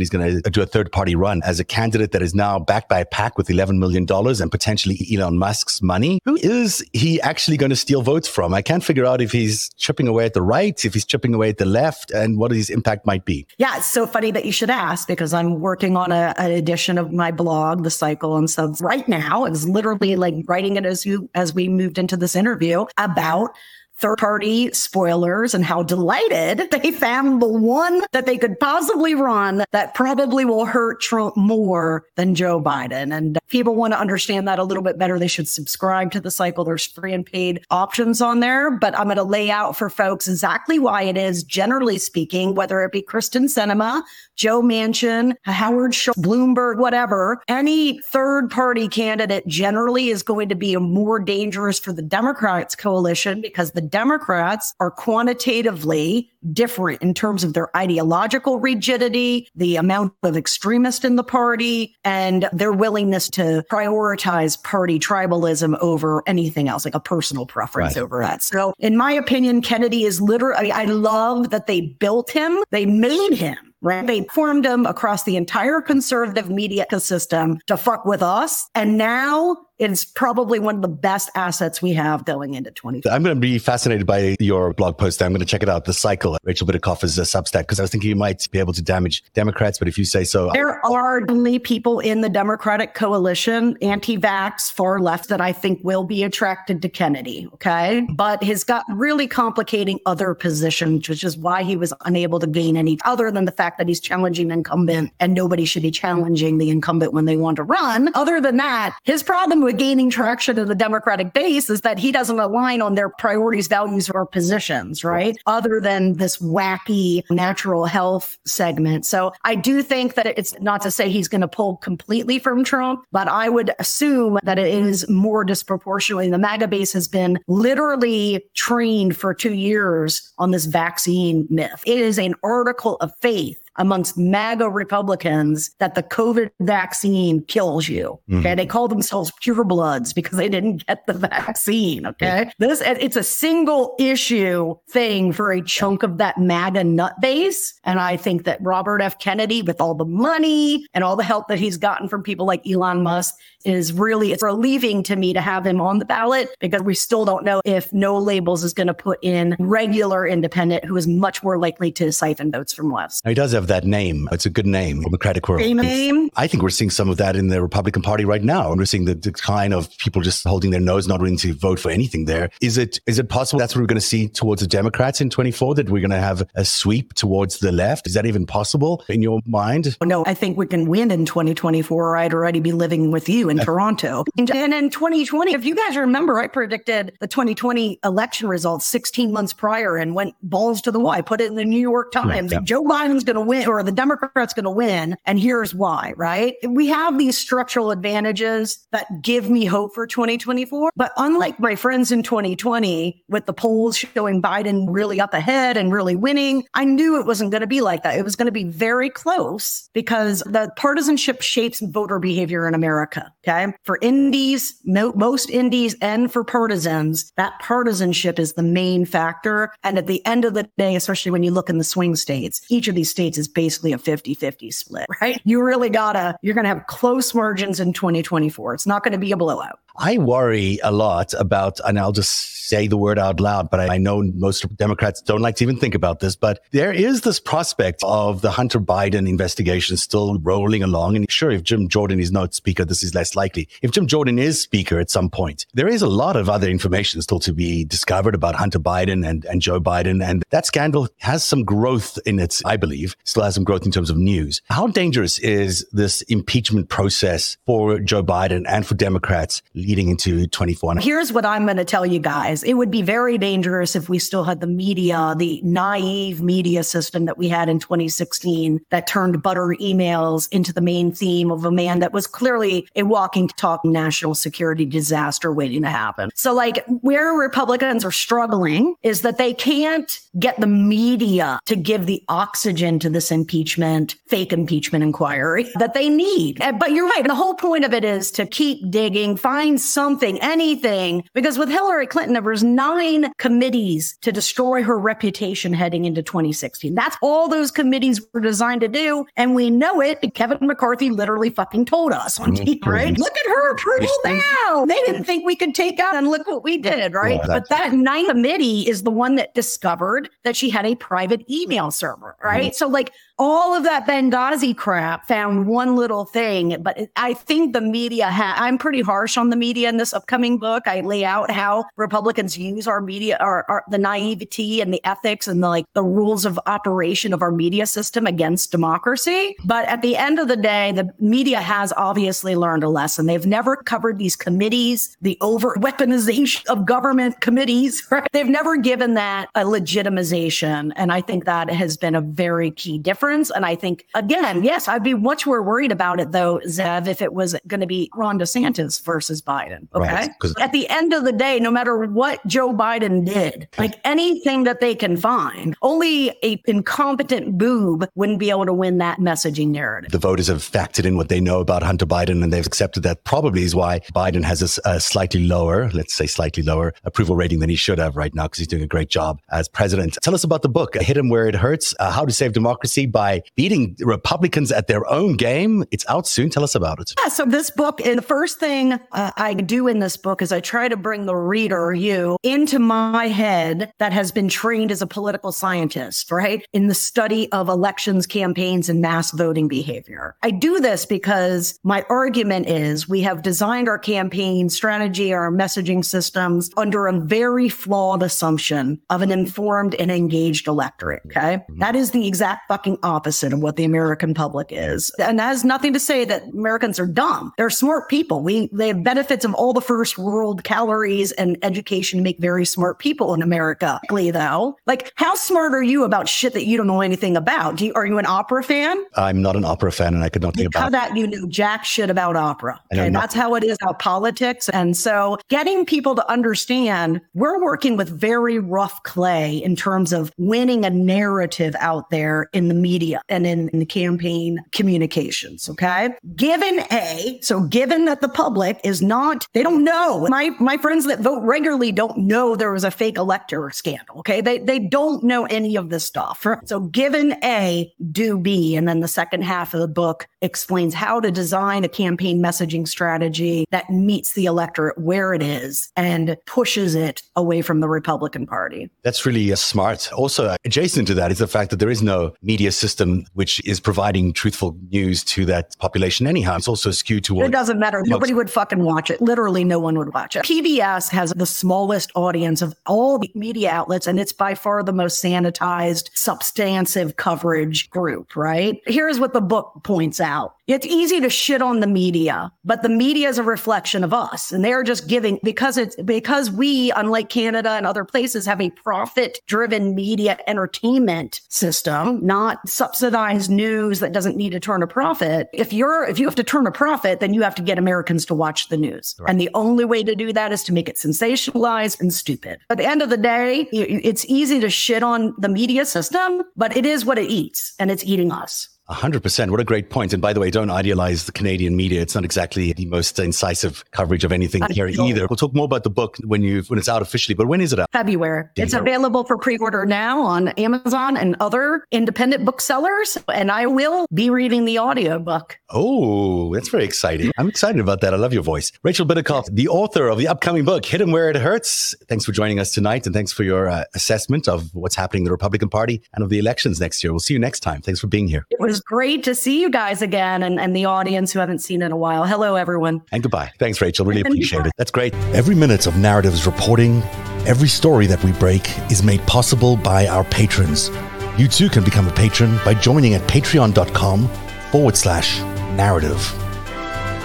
he's 0.00 0.10
going 0.10 0.42
to 0.42 0.50
do 0.50 0.62
a 0.62 0.66
third 0.66 0.92
party 0.92 1.14
run 1.14 1.42
as 1.44 1.60
a 1.60 1.64
candidate 1.68 2.12
that 2.12 2.22
is 2.22 2.34
now 2.34 2.58
backed 2.58 2.88
by 2.88 3.00
a 3.00 3.04
pack 3.04 3.38
with 3.38 3.48
$11 3.48 3.78
million 3.78 4.06
and 4.10 4.50
potentially 4.50 4.98
Elon 5.12 5.38
Musk's 5.38 5.82
money. 5.82 6.20
Who 6.24 6.36
is 6.36 6.84
he 6.92 7.20
actually 7.20 7.56
going 7.56 7.70
to 7.70 7.76
steal 7.76 8.02
votes 8.02 8.28
from? 8.28 8.54
I 8.54 8.62
can't 8.62 8.82
figure 8.82 9.04
out 9.04 9.20
if 9.20 9.32
he's 9.32 9.70
chipping 9.76 10.08
away 10.08 10.24
at 10.24 10.34
the 10.34 10.42
right, 10.42 10.84
if 10.84 10.94
he's 10.94 11.04
chipping 11.04 11.34
away 11.34 11.50
at 11.50 11.58
the 11.58 11.66
left, 11.66 12.10
and 12.10 12.38
what 12.38 12.50
his 12.50 12.70
impact 12.70 13.06
might 13.06 13.24
be. 13.24 13.46
Yeah, 13.58 13.76
it's 13.76 13.86
so 13.86 14.06
funny 14.06 14.30
that 14.32 14.44
you 14.44 14.52
should 14.52 14.70
ask 14.70 15.06
because 15.06 15.32
I'm 15.32 15.60
working 15.60 15.96
on 15.96 16.12
a, 16.12 16.34
an 16.38 16.50
edition 16.50 16.98
of 16.98 17.12
my 17.12 17.30
blog, 17.30 17.84
The 17.84 17.90
Cycle, 17.90 18.36
and 18.36 18.50
so 18.50 18.74
right 18.80 19.06
now 19.08 19.44
it's 19.44 19.64
literally 19.64 20.16
like 20.16 20.34
writing 20.46 20.76
it 20.76 20.86
as 20.86 21.04
you 21.04 21.28
as 21.34 21.54
we 21.54 21.68
moved 21.68 21.98
into 21.98 22.16
this 22.16 22.34
interview 22.34 22.86
about 22.96 23.50
third 23.98 24.18
party 24.18 24.72
spoilers 24.72 25.54
and 25.54 25.64
how 25.64 25.82
delighted 25.82 26.70
they 26.70 26.90
found 26.90 27.42
the 27.42 27.48
one 27.48 28.02
that 28.12 28.26
they 28.26 28.38
could 28.38 28.58
possibly 28.58 29.14
run 29.14 29.64
that 29.72 29.94
probably 29.94 30.44
will 30.44 30.64
hurt 30.64 31.00
Trump 31.00 31.36
more 31.36 32.04
than 32.16 32.34
Joe 32.34 32.60
Biden. 32.60 33.16
And 33.16 33.37
people 33.48 33.74
want 33.74 33.92
to 33.92 33.98
understand 33.98 34.46
that 34.48 34.58
a 34.58 34.64
little 34.64 34.82
bit 34.82 34.98
better. 34.98 35.18
They 35.18 35.28
should 35.28 35.48
subscribe 35.48 36.12
to 36.12 36.20
the 36.20 36.30
cycle. 36.30 36.64
There's 36.64 36.86
free 36.86 37.12
and 37.12 37.24
paid 37.24 37.64
options 37.70 38.20
on 38.20 38.40
there, 38.40 38.70
but 38.70 38.96
I'm 38.98 39.06
going 39.06 39.16
to 39.16 39.22
lay 39.22 39.50
out 39.50 39.76
for 39.76 39.90
folks 39.90 40.28
exactly 40.28 40.78
why 40.78 41.02
it 41.02 41.16
is, 41.16 41.42
generally 41.42 41.98
speaking, 41.98 42.54
whether 42.54 42.82
it 42.82 42.92
be 42.92 43.02
Kyrsten 43.02 43.44
Sinema, 43.44 44.02
Joe 44.36 44.62
Manchin, 44.62 45.34
Howard 45.44 45.94
Schultz, 45.94 46.20
Bloomberg, 46.20 46.78
whatever, 46.78 47.42
any 47.48 48.00
third 48.12 48.50
party 48.50 48.88
candidate 48.88 49.46
generally 49.46 50.08
is 50.08 50.22
going 50.22 50.48
to 50.48 50.54
be 50.54 50.76
more 50.76 51.18
dangerous 51.18 51.78
for 51.78 51.92
the 51.92 52.02
Democrats 52.02 52.76
coalition 52.76 53.40
because 53.40 53.72
the 53.72 53.80
Democrats 53.80 54.74
are 54.80 54.90
quantitatively 54.90 56.30
different 56.52 57.02
in 57.02 57.14
terms 57.14 57.42
of 57.42 57.54
their 57.54 57.74
ideological 57.76 58.60
rigidity, 58.60 59.48
the 59.54 59.76
amount 59.76 60.12
of 60.22 60.36
extremist 60.36 61.04
in 61.04 61.16
the 61.16 61.24
party, 61.24 61.94
and 62.04 62.48
their 62.52 62.72
willingness 62.72 63.28
to 63.30 63.37
prioritize 63.70 64.62
party 64.62 64.98
tribalism 64.98 65.78
over 65.80 66.22
anything 66.26 66.68
else, 66.68 66.84
like 66.84 66.94
a 66.94 67.00
personal 67.00 67.46
preference 67.46 67.96
right. 67.96 68.02
over 68.02 68.20
that. 68.20 68.42
So, 68.42 68.74
in 68.78 68.96
my 68.96 69.12
opinion, 69.12 69.62
Kennedy 69.62 70.04
is 70.04 70.20
literally, 70.20 70.72
I 70.72 70.84
love 70.84 71.50
that 71.50 71.66
they 71.66 71.80
built 71.80 72.30
him, 72.30 72.62
they 72.70 72.86
made 72.86 73.34
him 73.34 73.56
right? 73.80 74.06
They 74.06 74.24
formed 74.24 74.66
him 74.66 74.86
across 74.86 75.24
the 75.24 75.36
entire 75.36 75.80
conservative 75.80 76.50
media 76.50 76.86
ecosystem 76.90 77.60
to 77.66 77.76
fuck 77.76 78.04
with 78.04 78.22
us. 78.22 78.68
And 78.74 78.98
now 78.98 79.56
it's 79.78 80.04
probably 80.04 80.58
one 80.58 80.76
of 80.76 80.82
the 80.82 80.88
best 80.88 81.30
assets 81.34 81.80
we 81.80 81.92
have 81.92 82.24
going 82.24 82.54
into 82.54 82.70
20. 82.70 83.02
I'm 83.10 83.22
going 83.22 83.36
to 83.36 83.40
be 83.40 83.58
fascinated 83.58 84.06
by 84.06 84.36
your 84.40 84.72
blog 84.72 84.98
post. 84.98 85.22
I'm 85.22 85.32
going 85.32 85.40
to 85.40 85.46
check 85.46 85.62
it 85.62 85.68
out. 85.68 85.84
The 85.84 85.92
cycle, 85.92 86.36
Rachel 86.42 86.66
Bitecofer's 86.66 87.18
a 87.18 87.22
Substack, 87.22 87.60
because 87.60 87.78
I 87.78 87.84
was 87.84 87.90
thinking 87.90 88.10
you 88.10 88.16
might 88.16 88.50
be 88.50 88.58
able 88.58 88.72
to 88.72 88.82
damage 88.82 89.24
Democrats, 89.34 89.78
but 89.78 89.88
if 89.88 89.96
you 89.96 90.04
say 90.04 90.24
so. 90.24 90.50
There 90.52 90.84
are 90.84 91.22
only 91.28 91.58
people 91.58 92.00
in 92.00 92.20
the 92.20 92.28
Democratic 92.28 92.94
coalition, 92.94 93.76
anti-vax, 93.82 94.72
far 94.72 95.00
left, 95.00 95.28
that 95.28 95.40
I 95.40 95.52
think 95.52 95.80
will 95.84 96.04
be 96.04 96.24
attracted 96.24 96.82
to 96.82 96.88
Kennedy. 96.88 97.48
Okay. 97.54 98.06
But 98.14 98.42
he's 98.42 98.64
got 98.64 98.84
really 98.92 99.26
complicating 99.26 100.00
other 100.06 100.34
positions, 100.34 101.08
which 101.08 101.22
is 101.22 101.36
why 101.36 101.62
he 101.62 101.76
was 101.76 101.92
unable 102.04 102.40
to 102.40 102.46
gain 102.46 102.76
any 102.76 102.98
other 103.04 103.30
than 103.30 103.44
the 103.44 103.52
fact 103.52 103.78
that 103.78 103.88
he's 103.88 104.00
challenging 104.00 104.50
incumbent 104.50 105.12
and 105.20 105.34
nobody 105.34 105.64
should 105.64 105.82
be 105.82 105.90
challenging 105.90 106.58
the 106.58 106.70
incumbent 106.70 107.12
when 107.12 107.26
they 107.26 107.36
want 107.36 107.56
to 107.56 107.62
run. 107.62 108.10
Other 108.14 108.40
than 108.40 108.56
that, 108.56 108.96
his 109.04 109.22
problem 109.22 109.60
gaining 109.72 110.10
traction 110.10 110.58
in 110.58 110.68
the 110.68 110.74
Democratic 110.74 111.32
base 111.32 111.70
is 111.70 111.82
that 111.82 111.98
he 111.98 112.12
doesn't 112.12 112.38
align 112.38 112.82
on 112.82 112.94
their 112.94 113.08
priorities, 113.08 113.68
values, 113.68 114.10
or 114.10 114.26
positions, 114.26 115.04
right? 115.04 115.36
Other 115.46 115.80
than 115.80 116.14
this 116.14 116.38
wacky 116.38 117.22
natural 117.30 117.84
health 117.86 118.38
segment. 118.46 119.06
So 119.06 119.32
I 119.44 119.54
do 119.54 119.82
think 119.82 120.14
that 120.14 120.26
it's 120.26 120.58
not 120.60 120.80
to 120.82 120.90
say 120.90 121.08
he's 121.10 121.28
going 121.28 121.40
to 121.40 121.48
pull 121.48 121.76
completely 121.76 122.38
from 122.38 122.64
Trump, 122.64 123.04
but 123.12 123.28
I 123.28 123.48
would 123.48 123.72
assume 123.78 124.38
that 124.42 124.58
it 124.58 124.68
is 124.68 125.08
more 125.08 125.44
disproportionately. 125.44 126.30
The 126.30 126.38
MAGA 126.38 126.68
base 126.68 126.92
has 126.92 127.08
been 127.08 127.38
literally 127.48 128.44
trained 128.54 129.16
for 129.16 129.34
two 129.34 129.54
years 129.54 130.32
on 130.38 130.50
this 130.50 130.66
vaccine 130.66 131.46
myth. 131.50 131.82
It 131.86 131.98
is 131.98 132.18
an 132.18 132.34
article 132.42 132.96
of 132.96 133.12
faith 133.20 133.60
amongst 133.78 134.18
MAGA 134.18 134.68
Republicans 134.68 135.70
that 135.78 135.94
the 135.94 136.02
COVID 136.02 136.50
vaccine 136.60 137.42
kills 137.44 137.88
you. 137.88 138.18
Mm-hmm. 138.28 138.40
Okay. 138.40 138.54
They 138.54 138.66
call 138.66 138.88
themselves 138.88 139.32
purebloods 139.42 140.14
because 140.14 140.36
they 140.36 140.48
didn't 140.48 140.86
get 140.86 141.06
the 141.06 141.12
vaccine. 141.14 142.06
Okay. 142.06 142.50
This, 142.58 142.82
it's 142.82 143.16
a 143.16 143.22
single 143.22 143.94
issue 143.98 144.74
thing 144.90 145.32
for 145.32 145.52
a 145.52 145.62
chunk 145.62 146.02
of 146.02 146.18
that 146.18 146.38
MAGA 146.38 146.84
nut 146.84 147.14
base. 147.20 147.78
And 147.84 148.00
I 148.00 148.16
think 148.16 148.44
that 148.44 148.60
Robert 148.60 149.00
F. 149.00 149.18
Kennedy, 149.18 149.62
with 149.62 149.80
all 149.80 149.94
the 149.94 150.04
money 150.04 150.86
and 150.94 151.04
all 151.04 151.16
the 151.16 151.24
help 151.24 151.48
that 151.48 151.58
he's 151.58 151.76
gotten 151.76 152.08
from 152.08 152.22
people 152.22 152.46
like 152.46 152.66
Elon 152.66 153.02
Musk, 153.02 153.34
is 153.64 153.92
really 153.92 154.32
it's 154.32 154.42
relieving 154.42 155.02
to 155.02 155.16
me 155.16 155.32
to 155.32 155.40
have 155.40 155.66
him 155.66 155.80
on 155.80 155.98
the 155.98 156.04
ballot 156.04 156.48
because 156.60 156.82
we 156.82 156.94
still 156.94 157.24
don't 157.24 157.44
know 157.44 157.60
if 157.64 157.92
no 157.92 158.16
labels 158.16 158.64
is 158.64 158.72
going 158.72 158.86
to 158.86 158.94
put 158.94 159.18
in 159.22 159.56
regular 159.58 160.26
independent 160.26 160.84
who 160.84 160.96
is 160.96 161.06
much 161.06 161.42
more 161.42 161.58
likely 161.58 161.90
to 161.92 162.12
siphon 162.12 162.50
votes 162.50 162.72
from 162.72 162.92
left. 162.92 163.20
He 163.24 163.34
does 163.34 163.52
have 163.52 163.67
that 163.68 163.84
name. 163.84 164.28
It's 164.32 164.46
a 164.46 164.50
good 164.50 164.66
name, 164.66 165.02
Democratic 165.02 165.48
World. 165.48 165.62
Name. 165.62 166.30
I 166.36 166.46
think 166.46 166.62
we're 166.62 166.70
seeing 166.70 166.90
some 166.90 167.08
of 167.08 167.16
that 167.18 167.36
in 167.36 167.48
the 167.48 167.62
Republican 167.62 168.02
Party 168.02 168.24
right 168.24 168.42
now, 168.42 168.70
and 168.70 168.78
we're 168.78 168.86
seeing 168.86 169.04
the 169.04 169.14
decline 169.14 169.72
of 169.72 169.96
people 169.98 170.22
just 170.22 170.46
holding 170.46 170.70
their 170.70 170.80
nose, 170.80 171.06
not 171.06 171.20
willing 171.20 171.36
to 171.38 171.54
vote 171.54 171.78
for 171.78 171.90
anything. 171.90 172.24
There 172.24 172.50
is 172.60 172.78
it. 172.78 173.00
Is 173.06 173.18
it 173.18 173.28
possible 173.28 173.58
that's 173.58 173.74
what 173.74 173.82
we're 173.82 173.86
going 173.86 174.00
to 174.00 174.06
see 174.06 174.28
towards 174.28 174.60
the 174.60 174.68
Democrats 174.68 175.20
in 175.20 175.30
24? 175.30 175.76
That 175.76 175.90
we're 175.90 176.00
going 176.00 176.10
to 176.10 176.20
have 176.20 176.48
a 176.54 176.64
sweep 176.64 177.14
towards 177.14 177.58
the 177.58 177.72
left? 177.72 178.06
Is 178.06 178.14
that 178.14 178.26
even 178.26 178.46
possible 178.46 179.04
in 179.08 179.22
your 179.22 179.40
mind? 179.46 179.96
Oh, 180.00 180.04
no, 180.04 180.24
I 180.26 180.34
think 180.34 180.56
we 180.56 180.66
can 180.66 180.88
win 180.88 181.10
in 181.10 181.24
2024. 181.24 182.16
I'd 182.16 182.34
already 182.34 182.60
be 182.60 182.72
living 182.72 183.10
with 183.10 183.28
you 183.28 183.48
in 183.48 183.58
Toronto. 183.58 184.24
And 184.36 184.50
in 184.74 184.90
2020, 184.90 185.54
if 185.54 185.64
you 185.64 185.74
guys 185.74 185.96
remember, 185.96 186.38
I 186.38 186.46
predicted 186.46 187.16
the 187.20 187.26
2020 187.26 188.00
election 188.04 188.48
results 188.48 188.86
16 188.86 189.32
months 189.32 189.52
prior 189.52 189.96
and 189.96 190.14
went 190.14 190.34
balls 190.42 190.80
to 190.82 190.90
the 190.90 191.00
wall. 191.00 191.12
I 191.12 191.20
put 191.20 191.40
it 191.40 191.48
in 191.48 191.56
the 191.56 191.64
New 191.64 191.80
York 191.80 192.12
Times. 192.12 192.52
Yeah, 192.52 192.58
yeah. 192.58 192.64
Joe 192.64 192.84
Biden's 192.84 193.24
going 193.24 193.36
to 193.36 193.40
win 193.40 193.57
or 193.66 193.82
the 193.82 193.92
Democrats 193.92 194.54
going 194.54 194.64
to 194.64 194.70
win. 194.70 195.16
And 195.24 195.38
here's 195.38 195.74
why, 195.74 196.12
right? 196.16 196.54
We 196.66 196.88
have 196.88 197.18
these 197.18 197.36
structural 197.36 197.90
advantages 197.90 198.86
that 198.92 199.06
give 199.22 199.48
me 199.48 199.64
hope 199.64 199.94
for 199.94 200.06
2024. 200.06 200.90
But 200.96 201.12
unlike 201.16 201.58
my 201.60 201.74
friends 201.76 202.12
in 202.12 202.22
2020 202.22 203.24
with 203.28 203.46
the 203.46 203.52
polls 203.52 203.96
showing 203.96 204.42
Biden 204.42 204.86
really 204.88 205.20
up 205.20 205.34
ahead 205.34 205.76
and 205.76 205.92
really 205.92 206.16
winning, 206.16 206.64
I 206.74 206.84
knew 206.84 207.18
it 207.20 207.26
wasn't 207.26 207.50
going 207.50 207.62
to 207.62 207.66
be 207.66 207.80
like 207.80 208.02
that. 208.02 208.18
It 208.18 208.24
was 208.24 208.36
going 208.36 208.46
to 208.46 208.52
be 208.52 208.64
very 208.64 209.10
close 209.10 209.88
because 209.94 210.40
the 210.40 210.70
partisanship 210.76 211.40
shapes 211.42 211.80
voter 211.80 212.18
behavior 212.18 212.68
in 212.68 212.74
America. 212.74 213.32
Okay. 213.46 213.72
For 213.84 213.98
indies, 214.02 214.74
most 214.84 215.48
indies 215.48 215.96
and 216.02 216.32
for 216.32 216.44
partisans, 216.44 217.32
that 217.36 217.58
partisanship 217.60 218.38
is 218.38 218.54
the 218.54 218.62
main 218.62 219.04
factor. 219.04 219.72
And 219.82 219.96
at 219.96 220.06
the 220.06 220.24
end 220.26 220.44
of 220.44 220.54
the 220.54 220.68
day, 220.76 220.96
especially 220.96 221.30
when 221.30 221.42
you 221.42 221.50
look 221.50 221.70
in 221.70 221.78
the 221.78 221.84
swing 221.84 222.16
states, 222.16 222.60
each 222.68 222.88
of 222.88 222.94
these 222.94 223.10
states 223.10 223.37
is 223.38 223.48
basically 223.48 223.92
a 223.92 223.98
50 223.98 224.34
50 224.34 224.70
split, 224.70 225.06
right? 225.20 225.40
You 225.44 225.62
really 225.62 225.90
gotta, 225.90 226.36
you're 226.42 226.54
to 226.64 226.68
have 226.68 226.86
close 226.86 227.34
margins 227.34 227.80
in 227.80 227.92
2024. 227.92 228.74
It's 228.74 228.86
not 228.86 229.02
to 229.12 229.18
be 229.18 229.32
a 229.32 229.36
blowout. 229.36 229.78
I 229.98 230.18
worry 230.18 230.78
a 230.82 230.92
lot 230.92 231.34
about, 231.34 231.80
and 231.84 231.98
I'll 231.98 232.12
just 232.12 232.58
say 232.68 232.86
the 232.86 232.96
word 232.96 233.18
out 233.18 233.40
loud, 233.40 233.70
but 233.70 233.80
I, 233.80 233.98
know 233.98 234.22
most 234.34 234.76
Democrats 234.76 235.22
don't 235.22 235.40
like 235.40 235.56
to 235.56 235.64
even 235.64 235.76
think 235.76 235.94
about 235.94 236.20
this, 236.20 236.36
but 236.36 236.60
there 236.70 236.92
is 236.92 237.22
this 237.22 237.40
prospect 237.40 238.00
of 238.04 238.42
the 238.42 238.50
Hunter 238.50 238.78
Biden 238.78 239.28
investigation 239.28 239.96
still 239.96 240.38
rolling 240.38 240.82
along. 240.82 241.16
And 241.16 241.30
sure, 241.30 241.50
if 241.50 241.62
Jim 241.62 241.88
Jordan 241.88 242.20
is 242.20 242.30
not 242.30 242.54
speaker, 242.54 242.84
this 242.84 243.02
is 243.02 243.14
less 243.14 243.34
likely. 243.34 243.68
If 243.82 243.90
Jim 243.90 244.06
Jordan 244.06 244.38
is 244.38 244.62
speaker 244.62 245.00
at 245.00 245.10
some 245.10 245.30
point, 245.30 245.66
there 245.74 245.88
is 245.88 246.02
a 246.02 246.06
lot 246.06 246.36
of 246.36 246.48
other 246.48 246.68
information 246.68 247.20
still 247.22 247.40
to 247.40 247.52
be 247.52 247.84
discovered 247.84 248.34
about 248.34 248.54
Hunter 248.54 248.78
Biden 248.78 249.26
and, 249.26 249.44
and 249.46 249.60
Joe 249.60 249.80
Biden. 249.80 250.22
And 250.22 250.44
that 250.50 250.66
scandal 250.66 251.08
has 251.18 251.42
some 251.42 251.64
growth 251.64 252.18
in 252.26 252.38
its, 252.38 252.62
I 252.64 252.76
believe, 252.76 253.16
still 253.24 253.42
has 253.42 253.54
some 253.54 253.64
growth 253.64 253.86
in 253.86 253.92
terms 253.92 254.10
of 254.10 254.18
news. 254.18 254.60
How 254.68 254.86
dangerous 254.86 255.38
is 255.38 255.86
this 255.90 256.22
impeachment 256.22 256.88
process 256.88 257.56
for 257.66 257.98
Joe 257.98 258.22
Biden 258.22 258.64
and 258.68 258.86
for 258.86 258.94
Democrats 258.94 259.62
leading 259.88 260.10
into 260.10 260.46
24? 260.48 260.96
Here's 260.98 261.32
what 261.32 261.46
I'm 261.46 261.64
going 261.64 261.78
to 261.78 261.84
tell 261.84 262.04
you 262.04 262.18
guys 262.18 262.62
it 262.62 262.74
would 262.74 262.90
be 262.90 263.02
very 263.02 263.38
dangerous 263.38 263.96
if 263.96 264.08
we 264.08 264.18
still 264.18 264.44
had 264.44 264.60
the 264.60 264.66
media, 264.66 265.34
the 265.36 265.60
naive 265.64 266.42
media 266.42 266.84
system 266.84 267.24
that 267.24 267.38
we 267.38 267.48
had 267.48 267.68
in 267.68 267.78
2016 267.78 268.80
that 268.90 269.06
turned 269.06 269.42
butter 269.42 269.74
emails 269.80 270.48
into 270.52 270.72
the 270.72 270.80
main 270.80 271.10
theme 271.10 271.50
of 271.50 271.64
a 271.64 271.70
man 271.70 272.00
that 272.00 272.12
was 272.12 272.26
clearly 272.26 272.86
a 272.94 273.02
walking, 273.02 273.48
talking 273.48 273.90
national 273.90 274.34
security 274.34 274.84
disaster 274.84 275.52
waiting 275.52 275.82
to 275.82 275.88
happen. 275.88 276.30
So 276.34 276.52
like 276.52 276.84
where 277.00 277.32
Republicans 277.32 278.04
are 278.04 278.12
struggling 278.12 278.94
is 279.02 279.22
that 279.22 279.38
they 279.38 279.54
can't 279.54 280.20
get 280.38 280.60
the 280.60 280.66
media 280.66 281.58
to 281.64 281.76
give 281.76 282.06
the 282.06 282.22
oxygen 282.28 282.98
to 282.98 283.08
this 283.08 283.30
impeachment, 283.30 284.16
fake 284.26 284.52
impeachment 284.52 285.02
inquiry 285.02 285.66
that 285.76 285.94
they 285.94 286.08
need. 286.08 286.58
But 286.58 286.92
you're 286.92 287.08
right. 287.08 287.26
The 287.26 287.34
whole 287.34 287.54
point 287.54 287.84
of 287.84 287.94
it 287.94 288.04
is 288.04 288.30
to 288.32 288.46
keep 288.46 288.90
digging, 288.90 289.36
find 289.36 289.67
something, 289.76 290.40
anything, 290.40 291.24
because 291.34 291.58
with 291.58 291.68
Hillary 291.68 292.06
Clinton, 292.06 292.32
there 292.32 292.42
was 292.42 292.64
nine 292.64 293.32
committees 293.38 294.16
to 294.22 294.32
destroy 294.32 294.82
her 294.82 294.98
reputation 294.98 295.72
heading 295.72 296.04
into 296.04 296.22
2016. 296.22 296.94
That's 296.94 297.16
all 297.20 297.48
those 297.48 297.70
committees 297.70 298.20
were 298.32 298.40
designed 298.40 298.80
to 298.80 298.88
do. 298.88 299.26
And 299.36 299.54
we 299.54 299.68
know 299.68 300.00
it. 300.00 300.18
Kevin 300.34 300.58
McCarthy 300.62 301.10
literally 301.10 301.50
fucking 301.50 301.84
told 301.84 302.12
us 302.12 302.38
on 302.40 302.56
TV, 302.56 302.78
mm-hmm. 302.78 302.90
right? 302.90 303.18
Look 303.18 303.36
at 303.36 303.46
her 303.46 303.72
approval 303.72 304.08
now. 304.24 304.86
They 304.86 305.00
didn't 305.02 305.24
think 305.24 305.44
we 305.44 305.56
could 305.56 305.74
take 305.74 305.98
out 305.98 306.14
and 306.14 306.28
look 306.28 306.46
what 306.46 306.64
we 306.64 306.78
did, 306.78 307.12
right? 307.12 307.40
but 307.46 307.68
that 307.68 307.92
ninth 307.92 308.28
committee 308.28 308.88
is 308.88 309.02
the 309.02 309.10
one 309.10 309.34
that 309.36 309.54
discovered 309.54 310.30
that 310.44 310.56
she 310.56 310.70
had 310.70 310.86
a 310.86 310.94
private 310.94 311.48
email 311.50 311.90
server, 311.90 312.36
right? 312.42 312.66
Mm-hmm. 312.66 312.74
So 312.74 312.88
like 312.88 313.12
all 313.38 313.74
of 313.74 313.84
that 313.84 314.06
Benghazi 314.06 314.76
crap 314.76 315.28
found 315.28 315.68
one 315.68 315.94
little 315.94 316.24
thing, 316.24 316.76
but 316.82 316.98
I 317.14 317.34
think 317.34 317.72
the 317.72 317.80
media, 317.80 318.28
I'm 318.32 318.78
pretty 318.78 319.00
harsh 319.00 319.36
on 319.36 319.50
the 319.50 319.56
media 319.56 319.88
in 319.88 319.96
this 319.96 320.12
upcoming 320.12 320.58
book. 320.58 320.88
I 320.88 321.00
lay 321.02 321.24
out 321.24 321.50
how 321.50 321.84
Republicans 321.96 322.58
use 322.58 322.88
our 322.88 323.00
media, 323.00 323.36
our, 323.38 323.64
our, 323.68 323.84
the 323.90 323.98
naivety 323.98 324.80
and 324.80 324.92
the 324.92 325.04
ethics 325.04 325.46
and 325.46 325.62
the 325.62 325.68
like 325.68 325.84
the 325.94 326.02
rules 326.02 326.44
of 326.44 326.58
operation 326.66 327.32
of 327.32 327.40
our 327.40 327.52
media 327.52 327.86
system 327.86 328.26
against 328.26 328.72
democracy. 328.72 329.56
But 329.64 329.86
at 329.86 330.02
the 330.02 330.16
end 330.16 330.40
of 330.40 330.48
the 330.48 330.56
day, 330.56 330.90
the 330.92 331.08
media 331.20 331.60
has 331.60 331.92
obviously 331.96 332.56
learned 332.56 332.82
a 332.82 332.88
lesson. 332.88 333.26
They've 333.26 333.46
never 333.46 333.76
covered 333.76 334.18
these 334.18 334.34
committees, 334.34 335.16
the 335.22 335.38
over 335.40 335.74
weaponization 335.76 336.66
of 336.66 336.86
government 336.86 337.40
committees. 337.40 338.02
Right? 338.10 338.26
They've 338.32 338.48
never 338.48 338.78
given 338.78 339.14
that 339.14 339.50
a 339.54 339.64
legitimization. 339.64 340.92
And 340.96 341.12
I 341.12 341.20
think 341.20 341.44
that 341.44 341.68
has 341.68 341.98
been 341.98 342.14
a 342.14 342.22
very 342.22 342.70
key 342.70 342.98
difference 342.98 343.27
difference. 343.28 343.50
And 343.50 343.66
I 343.66 343.74
think, 343.74 344.06
again, 344.14 344.64
yes, 344.64 344.88
I'd 344.88 345.02
be 345.02 345.14
much 345.14 345.46
more 345.46 345.62
worried 345.62 345.92
about 345.92 346.20
it 346.20 346.32
though, 346.32 346.60
Zev, 346.66 347.06
if 347.06 347.20
it 347.20 347.32
was 347.32 347.54
going 347.66 347.80
to 347.80 347.86
be 347.86 348.10
Ron 348.14 348.38
DeSantis 348.38 349.02
versus 349.04 349.42
Biden. 349.42 349.88
Okay. 349.94 350.12
Right. 350.12 350.30
At 350.60 350.72
the 350.72 350.88
end 350.88 351.12
of 351.12 351.24
the 351.24 351.32
day, 351.32 351.60
no 351.60 351.70
matter 351.70 351.98
what 352.06 352.44
Joe 352.46 352.72
Biden 352.72 353.24
did, 353.24 353.68
like 353.78 353.94
anything 354.04 354.64
that 354.64 354.80
they 354.80 354.94
can 354.94 355.16
find, 355.16 355.76
only 355.82 356.30
a 356.42 356.60
incompetent 356.66 357.58
boob 357.58 358.08
wouldn't 358.14 358.38
be 358.38 358.50
able 358.50 358.66
to 358.66 358.72
win 358.72 358.98
that 358.98 359.18
messaging 359.18 359.68
narrative. 359.68 360.10
The 360.10 360.18
voters 360.18 360.46
have 360.48 360.58
factored 360.58 361.04
in 361.04 361.16
what 361.16 361.28
they 361.28 361.40
know 361.40 361.60
about 361.60 361.82
Hunter 361.82 362.06
Biden 362.06 362.42
and 362.42 362.52
they've 362.52 362.66
accepted 362.66 363.02
that 363.02 363.24
probably 363.24 363.62
is 363.62 363.74
why 363.74 364.00
Biden 364.14 364.42
has 364.44 364.62
a, 364.62 364.90
a 364.90 365.00
slightly 365.00 365.46
lower, 365.46 365.90
let's 365.90 366.14
say 366.14 366.26
slightly 366.26 366.62
lower 366.62 366.94
approval 367.04 367.36
rating 367.36 367.58
than 367.58 367.68
he 367.68 367.76
should 367.76 367.98
have 367.98 368.16
right 368.16 368.34
now 368.34 368.44
because 368.44 368.58
he's 368.58 368.68
doing 368.68 368.82
a 368.82 368.86
great 368.86 369.08
job 369.08 369.40
as 369.50 369.68
president. 369.68 370.16
Tell 370.22 370.34
us 370.34 370.44
about 370.44 370.62
the 370.62 370.68
book, 370.68 370.94
Hit 370.94 371.16
'em 371.16 371.28
Where 371.28 371.46
It 371.46 371.54
Hurts, 371.54 371.94
uh, 372.00 372.10
How 372.10 372.24
to 372.24 372.32
Save 372.32 372.52
Democracy 372.52 373.06
by 373.18 373.42
beating 373.56 373.96
Republicans 373.98 374.70
at 374.70 374.86
their 374.86 375.04
own 375.10 375.36
game. 375.36 375.84
It's 375.90 376.06
out 376.08 376.24
soon. 376.28 376.50
Tell 376.50 376.62
us 376.62 376.76
about 376.76 377.00
it. 377.00 377.14
Yeah. 377.18 377.28
So 377.28 377.44
this 377.44 377.68
book, 377.68 378.00
and 378.06 378.16
the 378.16 378.22
first 378.22 378.60
thing 378.60 378.92
uh, 378.92 379.32
I 379.36 379.54
do 379.54 379.88
in 379.88 379.98
this 379.98 380.16
book 380.16 380.40
is 380.40 380.52
I 380.52 380.60
try 380.60 380.86
to 380.86 380.96
bring 380.96 381.26
the 381.26 381.34
reader, 381.34 381.92
you, 381.92 382.36
into 382.44 382.78
my 382.78 383.26
head 383.26 383.92
that 383.98 384.12
has 384.12 384.30
been 384.30 384.48
trained 384.48 384.92
as 384.92 385.02
a 385.02 385.06
political 385.06 385.50
scientist, 385.50 386.30
right? 386.30 386.64
In 386.72 386.86
the 386.86 386.94
study 386.94 387.50
of 387.50 387.68
elections, 387.68 388.24
campaigns, 388.24 388.88
and 388.88 389.00
mass 389.00 389.32
voting 389.32 389.66
behavior. 389.66 390.36
I 390.44 390.52
do 390.52 390.78
this 390.78 391.04
because 391.04 391.76
my 391.82 392.04
argument 392.08 392.68
is 392.68 393.08
we 393.08 393.22
have 393.22 393.42
designed 393.42 393.88
our 393.88 393.98
campaign 393.98 394.68
strategy, 394.68 395.32
our 395.32 395.50
messaging 395.50 396.04
systems 396.04 396.70
under 396.76 397.08
a 397.08 397.18
very 397.18 397.68
flawed 397.68 398.22
assumption 398.22 399.00
of 399.10 399.22
an 399.22 399.32
informed 399.32 399.96
and 399.96 400.12
engaged 400.12 400.68
electorate. 400.68 401.22
Okay. 401.26 401.56
Mm-hmm. 401.56 401.80
That 401.80 401.96
is 401.96 402.12
the 402.12 402.28
exact 402.28 402.68
fucking 402.68 402.98
opposite 403.08 403.52
of 403.52 403.60
what 403.60 403.76
the 403.76 403.84
American 403.84 404.34
public 404.34 404.68
is. 404.70 405.10
And 405.18 405.38
that 405.38 405.48
has 405.48 405.64
nothing 405.64 405.92
to 405.94 406.00
say 406.00 406.24
that 406.26 406.44
Americans 406.52 407.00
are 407.00 407.06
dumb. 407.06 407.52
They're 407.56 407.70
smart 407.70 408.08
people. 408.08 408.42
We, 408.42 408.68
they 408.72 408.88
have 408.88 409.02
benefits 409.02 409.44
of 409.44 409.54
all 409.54 409.72
the 409.72 409.80
first 409.80 410.18
world 410.18 410.62
calories 410.64 411.32
and 411.32 411.58
education 411.62 412.22
make 412.22 412.38
very 412.38 412.64
smart 412.64 412.98
people 412.98 413.34
in 413.34 413.42
America. 413.42 414.00
Though, 414.08 414.76
like, 414.86 415.12
how 415.14 415.34
smart 415.34 415.72
are 415.72 415.82
you 415.82 416.04
about 416.04 416.28
shit 416.28 416.52
that 416.52 416.66
you 416.66 416.76
don't 416.76 416.86
know 416.86 417.00
anything 417.00 417.36
about? 417.36 417.76
Do 417.76 417.86
you, 417.86 417.92
are 417.94 418.04
you 418.04 418.18
an 418.18 418.26
opera 418.26 418.62
fan? 418.62 419.02
I'm 419.14 419.40
not 419.40 419.56
an 419.56 419.64
opera 419.64 419.92
fan 419.92 420.14
and 420.14 420.22
I 420.22 420.28
could 420.28 420.42
not 420.42 420.54
think 420.54 420.68
about 420.68 420.92
that. 420.92 421.16
You 421.16 421.26
knew 421.26 421.48
jack 421.48 421.84
shit 421.84 422.10
about 422.10 422.36
opera. 422.36 422.80
Okay. 422.92 423.08
That's 423.10 423.34
how 423.34 423.54
it 423.54 423.64
is 423.64 423.78
about 423.80 424.00
politics. 424.00 424.68
And 424.70 424.96
so 424.96 425.38
getting 425.48 425.86
people 425.86 426.14
to 426.16 426.30
understand 426.30 427.20
we're 427.34 427.62
working 427.62 427.96
with 427.96 428.08
very 428.08 428.58
rough 428.58 429.02
clay 429.04 429.56
in 429.56 429.76
terms 429.76 430.12
of 430.12 430.32
winning 430.36 430.84
a 430.84 430.90
narrative 430.90 431.74
out 431.78 432.10
there 432.10 432.48
in 432.52 432.68
the 432.68 432.74
media 432.74 432.87
media 432.88 433.20
and 433.28 433.46
in, 433.46 433.68
in 433.70 433.78
the 433.78 433.86
campaign 433.86 434.58
communications. 434.72 435.68
Okay. 435.68 436.10
Given 436.36 436.80
A, 436.90 437.38
so 437.42 437.60
given 437.62 438.06
that 438.06 438.20
the 438.20 438.28
public 438.28 438.80
is 438.84 439.02
not, 439.02 439.46
they 439.52 439.62
don't 439.62 439.84
know. 439.84 440.26
My, 440.28 440.50
my 440.60 440.76
friends 440.78 441.06
that 441.06 441.20
vote 441.20 441.42
regularly 441.42 441.92
don't 441.92 442.18
know 442.18 442.56
there 442.56 442.72
was 442.72 442.84
a 442.84 442.90
fake 442.90 443.18
elector 443.18 443.70
scandal. 443.70 444.20
Okay. 444.20 444.40
They, 444.40 444.58
they 444.58 444.78
don't 444.78 445.22
know 445.22 445.44
any 445.46 445.76
of 445.76 445.90
this 445.90 446.04
stuff. 446.04 446.46
So 446.64 446.80
given 446.80 447.36
A, 447.44 447.92
do 448.10 448.38
B. 448.38 448.76
And 448.76 448.88
then 448.88 449.00
the 449.00 449.08
second 449.08 449.42
half 449.42 449.74
of 449.74 449.80
the 449.80 449.88
book 449.88 450.26
explains 450.40 450.94
how 450.94 451.20
to 451.20 451.30
design 451.30 451.84
a 451.84 451.88
campaign 451.88 452.40
messaging 452.40 452.86
strategy 452.88 453.66
that 453.70 453.90
meets 453.90 454.32
the 454.34 454.46
electorate 454.46 454.98
where 454.98 455.34
it 455.34 455.42
is 455.42 455.90
and 455.96 456.36
pushes 456.46 456.94
it 456.94 457.22
away 457.36 457.62
from 457.62 457.80
the 457.80 457.88
Republican 457.88 458.46
Party. 458.46 458.88
That's 459.02 459.26
really 459.26 459.52
uh, 459.52 459.56
smart. 459.56 460.10
Also, 460.12 460.56
adjacent 460.64 461.08
to 461.08 461.14
that 461.14 461.30
is 461.30 461.38
the 461.38 461.46
fact 461.46 461.70
that 461.70 461.78
there 461.78 461.90
is 461.90 462.02
no 462.02 462.32
media 462.42 462.72
system 462.78 463.26
which 463.34 463.64
is 463.66 463.80
providing 463.80 464.32
truthful 464.32 464.76
news 464.90 465.24
to 465.24 465.44
that 465.46 465.76
population 465.78 466.26
anyhow. 466.26 466.56
It's 466.56 466.68
also 466.68 466.90
skewed 466.90 467.24
towards. 467.24 467.48
It 467.48 467.52
doesn't 467.52 467.78
matter. 467.78 468.02
Nobody 468.04 468.32
would 468.32 468.50
fucking 468.50 468.82
watch 468.82 469.10
it. 469.10 469.20
Literally, 469.20 469.64
no 469.64 469.78
one 469.78 469.98
would 469.98 470.14
watch 470.14 470.36
it. 470.36 470.44
PBS 470.44 471.10
has 471.10 471.32
the 471.36 471.46
smallest 471.46 472.10
audience 472.14 472.62
of 472.62 472.74
all 472.86 473.18
the 473.18 473.30
media 473.34 473.70
outlets, 473.70 474.06
and 474.06 474.18
it's 474.18 474.32
by 474.32 474.54
far 474.54 474.82
the 474.82 474.92
most 474.92 475.22
sanitized, 475.22 476.10
substantive 476.14 477.16
coverage 477.16 477.90
group, 477.90 478.36
right? 478.36 478.80
Here's 478.86 479.20
what 479.20 479.32
the 479.32 479.40
book 479.40 479.80
points 479.82 480.20
out. 480.20 480.54
It's 480.68 480.86
easy 480.86 481.18
to 481.20 481.30
shit 481.30 481.62
on 481.62 481.80
the 481.80 481.86
media, 481.86 482.52
but 482.62 482.82
the 482.82 482.90
media 482.90 483.30
is 483.30 483.38
a 483.38 483.42
reflection 483.42 484.04
of 484.04 484.12
us. 484.12 484.52
And 484.52 484.62
they're 484.62 484.82
just 484.82 485.08
giving 485.08 485.40
because 485.42 485.78
it's 485.78 485.96
because 485.96 486.50
we, 486.50 486.92
unlike 486.92 487.30
Canada 487.30 487.70
and 487.70 487.86
other 487.86 488.04
places, 488.04 488.44
have 488.44 488.60
a 488.60 488.68
profit 488.70 489.40
driven 489.46 489.94
media 489.94 490.38
entertainment 490.46 491.40
system, 491.48 492.24
not 492.24 492.67
subsidized 492.68 493.50
news 493.50 494.00
that 494.00 494.12
doesn't 494.12 494.36
need 494.36 494.50
to 494.50 494.60
turn 494.60 494.82
a 494.82 494.86
profit. 494.86 495.48
If 495.52 495.72
you're, 495.72 496.04
if 496.04 496.18
you 496.18 496.26
have 496.26 496.34
to 496.36 496.44
turn 496.44 496.66
a 496.66 496.72
profit, 496.72 497.20
then 497.20 497.34
you 497.34 497.42
have 497.42 497.54
to 497.56 497.62
get 497.62 497.78
Americans 497.78 498.26
to 498.26 498.34
watch 498.34 498.68
the 498.68 498.76
news. 498.76 499.14
Right. 499.18 499.30
And 499.30 499.40
the 499.40 499.50
only 499.54 499.84
way 499.84 500.02
to 500.02 500.14
do 500.14 500.32
that 500.32 500.52
is 500.52 500.62
to 500.64 500.72
make 500.72 500.88
it 500.88 500.96
sensationalized 500.96 502.00
and 502.00 502.12
stupid. 502.12 502.60
At 502.70 502.78
the 502.78 502.86
end 502.86 503.02
of 503.02 503.10
the 503.10 503.16
day, 503.16 503.68
it's 503.72 504.24
easy 504.26 504.60
to 504.60 504.70
shit 504.70 505.02
on 505.02 505.34
the 505.38 505.48
media 505.48 505.84
system, 505.84 506.42
but 506.56 506.76
it 506.76 506.86
is 506.86 507.04
what 507.04 507.18
it 507.18 507.30
eats 507.30 507.74
and 507.78 507.90
it's 507.90 508.04
eating 508.04 508.32
us. 508.32 508.68
100%. 508.90 509.50
What 509.50 509.60
a 509.60 509.64
great 509.64 509.90
point. 509.90 510.12
And 510.12 510.22
by 510.22 510.32
the 510.32 510.40
way, 510.40 510.50
don't 510.50 510.70
idealize 510.70 511.24
the 511.26 511.32
Canadian 511.32 511.76
media. 511.76 512.00
It's 512.00 512.14
not 512.14 512.24
exactly 512.24 512.72
the 512.72 512.86
most 512.86 513.18
incisive 513.18 513.84
coverage 513.90 514.24
of 514.24 514.32
anything 514.32 514.62
here 514.70 514.88
either. 514.88 515.26
We'll 515.28 515.36
talk 515.36 515.54
more 515.54 515.66
about 515.66 515.84
the 515.84 515.90
book 515.90 516.16
when 516.24 516.42
you 516.42 516.62
when 516.68 516.78
it's 516.78 516.88
out 516.88 517.02
officially, 517.02 517.34
but 517.34 517.46
when 517.48 517.60
is 517.60 517.72
it 517.72 517.78
out? 517.78 517.90
February. 517.92 518.46
It's 518.56 518.72
available 518.72 519.24
for 519.24 519.36
pre-order 519.36 519.84
now 519.84 520.22
on 520.22 520.48
Amazon 520.48 521.16
and 521.16 521.36
other 521.40 521.84
independent 521.92 522.44
booksellers, 522.44 523.18
and 523.32 523.50
I 523.50 523.66
will 523.66 524.06
be 524.12 524.30
reading 524.30 524.64
the 524.64 524.78
audiobook. 524.78 525.58
Oh, 525.70 526.54
that's 526.54 526.68
very 526.68 526.84
exciting. 526.84 527.30
I'm 527.36 527.48
excited 527.48 527.80
about 527.80 528.00
that. 528.00 528.14
I 528.14 528.16
love 528.16 528.32
your 528.32 528.42
voice. 528.42 528.72
Rachel 528.82 529.06
Bitecofer, 529.06 529.54
the 529.54 529.68
author 529.68 530.08
of 530.08 530.18
the 530.18 530.28
upcoming 530.28 530.64
book, 530.64 530.84
Hit 530.84 531.00
'em 531.00 531.10
Where 531.10 531.28
It 531.28 531.36
Hurts. 531.36 531.94
Thanks 532.08 532.24
for 532.24 532.32
joining 532.32 532.58
us 532.58 532.72
tonight, 532.72 533.04
and 533.06 533.14
thanks 533.14 533.32
for 533.32 533.42
your 533.42 533.68
uh, 533.68 533.84
assessment 533.94 534.48
of 534.48 534.74
what's 534.74 534.94
happening 534.94 535.20
in 535.20 535.24
the 535.24 535.30
Republican 535.30 535.68
Party 535.68 536.02
and 536.14 536.24
of 536.24 536.30
the 536.30 536.38
elections 536.38 536.80
next 536.80 537.04
year. 537.04 537.12
We'll 537.12 537.20
see 537.20 537.34
you 537.34 537.40
next 537.40 537.60
time. 537.60 537.82
Thanks 537.82 538.00
for 538.00 538.06
being 538.06 538.28
here. 538.28 538.46
It 538.50 538.60
was 538.60 538.77
great 538.80 539.24
to 539.24 539.34
see 539.34 539.60
you 539.60 539.70
guys 539.70 540.02
again 540.02 540.42
and, 540.42 540.58
and 540.58 540.74
the 540.74 540.84
audience 540.84 541.32
who 541.32 541.38
haven't 541.38 541.60
seen 541.60 541.82
in 541.82 541.92
a 541.92 541.96
while. 541.96 542.24
Hello, 542.24 542.54
everyone. 542.54 543.02
And 543.12 543.22
goodbye. 543.22 543.52
Thanks, 543.58 543.80
Rachel. 543.80 544.06
Really 544.06 544.20
appreciate 544.26 544.66
it. 544.66 544.72
That's 544.76 544.90
great. 544.90 545.14
Every 545.34 545.54
minute 545.54 545.86
of 545.86 545.94
Narativ's 545.94 546.46
reporting, 546.46 547.02
every 547.46 547.68
story 547.68 548.06
that 548.06 548.22
we 548.24 548.32
break 548.32 548.78
is 548.90 549.02
made 549.02 549.20
possible 549.22 549.76
by 549.76 550.06
our 550.06 550.24
patrons. 550.24 550.90
You 551.38 551.48
too 551.48 551.68
can 551.68 551.84
become 551.84 552.08
a 552.08 552.12
patron 552.12 552.58
by 552.64 552.74
joining 552.74 553.14
at 553.14 553.22
patreon.com 553.28 554.28
forward 554.72 554.96
slash 554.96 555.38
narativ. 555.76 556.18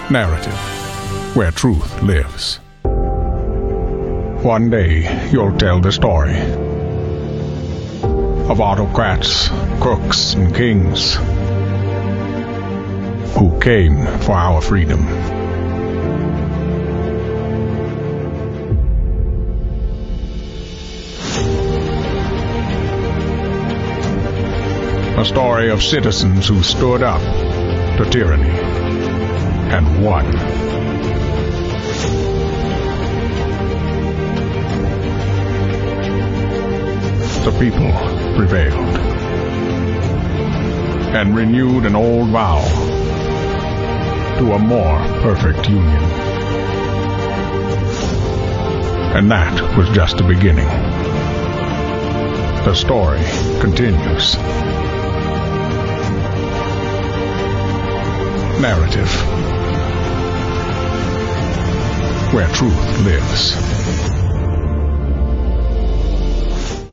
Narativ, 0.08 1.36
where 1.36 1.50
truth 1.50 2.02
lives. 2.02 2.60
One 4.44 4.70
day 4.70 5.30
you'll 5.32 5.56
tell 5.56 5.80
the 5.80 5.90
story 5.90 6.38
of 8.48 8.60
autocrats, 8.60 9.48
crooks, 9.80 10.34
and 10.34 10.54
kings 10.54 11.16
who 13.32 13.58
came 13.60 14.06
for 14.20 14.32
our 14.32 14.60
freedom. 14.60 15.00
A 25.18 25.24
story 25.24 25.70
of 25.70 25.82
citizens 25.82 26.48
who 26.48 26.62
stood 26.62 27.02
up 27.02 27.22
to 27.98 28.04
tyranny 28.10 28.50
and 29.70 30.04
won. 30.04 30.30
The 37.44 37.56
people 37.58 37.92
prevailed 38.36 38.96
and 41.14 41.34
renewed 41.34 41.86
an 41.86 41.94
old 41.94 42.28
vow 42.30 43.03
to 44.38 44.52
a 44.52 44.58
more 44.58 44.98
perfect 45.22 45.68
union. 45.68 46.02
And 49.16 49.30
that 49.30 49.76
was 49.76 49.88
just 49.90 50.16
the 50.16 50.24
beginning. 50.24 50.66
The 52.64 52.74
story 52.74 53.22
continues. 53.60 54.34
Narativ. 58.60 59.10
Where 62.32 62.48
truth 62.48 63.00
lives. 63.04 63.73